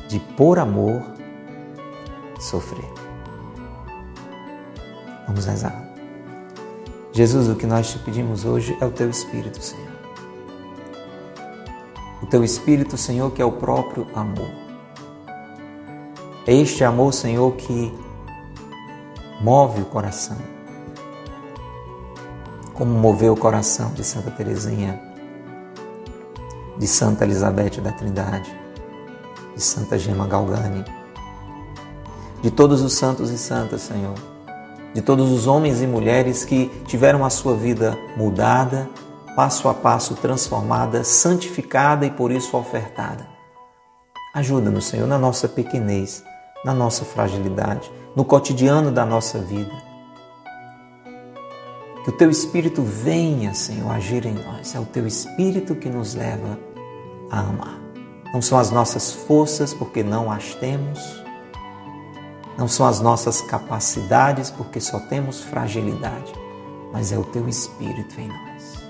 de 0.09 0.21
por 0.37 0.59
amor 0.59 1.03
sofrer. 2.39 2.91
Vamos 5.27 5.47
rezar. 5.47 5.82
Jesus, 7.13 7.47
o 7.47 7.55
que 7.55 7.67
nós 7.67 7.91
te 7.91 7.99
pedimos 7.99 8.47
hoje 8.47 8.75
é 8.81 8.87
o 8.87 8.91
teu 8.91 9.11
Espírito, 9.11 9.63
Senhor. 9.63 9.93
O 12.23 12.27
teu 12.27 12.43
Espírito, 12.43 12.97
Senhor, 12.97 13.31
que 13.33 13.43
é 13.43 13.45
o 13.45 13.53
próprio 13.53 14.07
amor. 14.15 14.49
É 16.47 16.55
este 16.55 16.83
amor, 16.83 17.13
Senhor, 17.13 17.55
que 17.55 17.93
move 19.43 19.83
o 19.83 19.85
coração. 19.85 20.39
Como 22.73 22.91
moveu 22.93 23.35
o 23.35 23.37
coração 23.37 23.93
de 23.93 24.03
Santa 24.03 24.31
Teresinha, 24.31 24.99
de 26.79 26.87
Santa 26.87 27.25
Elizabeth 27.25 27.83
da 27.83 27.93
Trindade, 27.93 28.51
de 29.55 29.63
Santa 29.63 29.99
Gema 29.99 30.27
Galgani, 30.27 30.83
de 32.41 32.51
todos 32.51 32.81
os 32.81 32.95
santos 32.95 33.31
e 33.31 33.37
santas, 33.37 33.83
Senhor, 33.83 34.32
de 34.95 35.01
todos 35.01 35.31
os 35.31 35.47
homens 35.47 35.81
e 35.81 35.87
mulheres 35.87 36.45
que 36.45 36.69
tiveram 36.87 37.25
a 37.25 37.31
sua 37.31 37.55
vida 37.55 37.99
mudada, 38.17 38.89
passo 39.35 39.69
a 39.69 39.75
passo 39.75 40.15
transformada, 40.17 41.05
santificada 41.05 42.05
e 42.05 42.11
por 42.11 42.31
isso 42.31 42.57
ofertada. 42.57 43.27
Ajuda-nos, 44.35 44.87
Senhor, 44.87 45.07
na 45.07 45.19
nossa 45.19 45.49
pequenez, 45.49 46.25
na 46.65 46.73
nossa 46.73 47.05
fragilidade, 47.05 47.91
no 48.17 48.25
cotidiano 48.25 48.91
da 48.91 49.05
nossa 49.05 49.39
vida. 49.39 49.93
Que 52.05 52.11
o 52.11 52.13
Teu 52.13 52.31
Espírito 52.31 52.83
venha, 52.83 53.55
Senhor, 53.55 53.91
agir 53.91 54.27
em 54.27 54.35
nós. 54.35 54.75
É 54.75 54.81
o 54.81 54.85
Teu 54.85 55.07
Espírito 55.07 55.75
que 55.75 55.89
nos 55.89 56.15
leva 56.15 56.59
a 57.31 57.41
amar. 57.41 57.79
Não 58.35 58.43
são 58.43 58.59
as 58.59 58.71
nossas 58.71 59.13
forças, 59.13 59.73
porque 59.73 60.03
não 60.03 60.31
as 60.31 60.55
temos. 60.55 61.22
Não 62.59 62.69
são 62.69 62.87
as 62.87 63.01
nossas 63.01 63.41
capacidades, 63.41 64.51
porque 64.51 64.81
só 64.81 65.01
temos 65.01 65.43
fragilidade. 65.43 66.33
Mas 66.93 67.13
é 67.13 67.19
o 67.19 67.25
teu 67.25 67.49
Espírito 67.49 68.21
em 68.21 68.29
nós. 68.29 68.83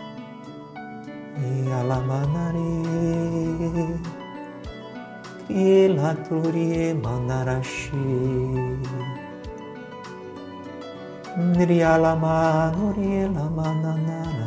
E 1.38 1.72
alamanare, 1.72 2.58
krielaturie 5.46 6.94
manarashi, 6.94 7.92
Nrialamanuri 11.36 13.24
lamananarai. 13.32 14.42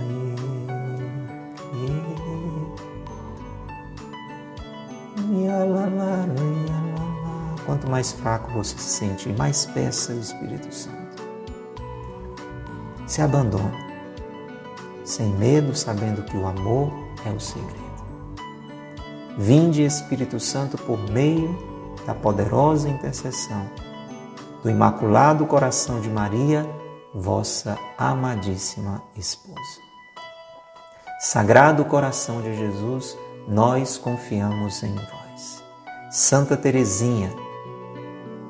Quanto 7.65 7.89
mais 7.89 8.11
fraco 8.11 8.51
você 8.51 8.77
se 8.77 8.97
sente, 8.97 9.29
mais 9.29 9.65
peça 9.65 10.13
o 10.13 10.19
Espírito 10.19 10.73
Santo. 10.73 11.23
Se 13.07 13.21
abandone, 13.21 13.85
sem 15.03 15.27
medo, 15.33 15.75
sabendo 15.75 16.23
que 16.23 16.37
o 16.37 16.45
amor 16.45 16.91
é 17.25 17.29
o 17.29 17.39
segredo. 17.39 17.85
Vinde, 19.37 19.83
Espírito 19.83 20.39
Santo, 20.39 20.77
por 20.77 20.97
meio 21.11 21.57
da 22.05 22.13
poderosa 22.13 22.87
intercessão 22.87 23.69
do 24.63 24.69
Imaculado 24.69 25.45
Coração 25.45 25.99
de 25.99 26.09
Maria, 26.09 26.67
vossa 27.13 27.77
amadíssima 27.97 29.03
esposa. 29.15 29.79
Sagrado 31.19 31.85
Coração 31.85 32.41
de 32.41 32.55
Jesus, 32.55 33.17
nós 33.47 33.97
confiamos 33.97 34.81
em 34.83 34.93
vós. 34.95 35.63
Santa 36.09 36.57
Teresinha, 36.57 37.29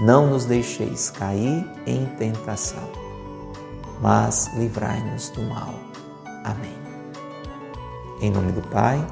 Não 0.00 0.26
nos 0.26 0.44
deixeis 0.44 1.10
cair 1.10 1.64
em 1.86 2.04
tentação, 2.16 2.90
mas 4.00 4.50
livrai-nos 4.56 5.30
do 5.30 5.42
mal. 5.42 5.74
Amém. 6.44 6.74
Em 8.20 8.30
nome 8.30 8.52
do 8.52 8.62
Pai, 8.62 9.04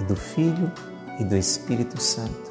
e 0.00 0.04
do 0.04 0.14
Filho 0.14 0.70
e 1.18 1.24
do 1.24 1.36
Espírito 1.36 2.00
Santo. 2.00 2.45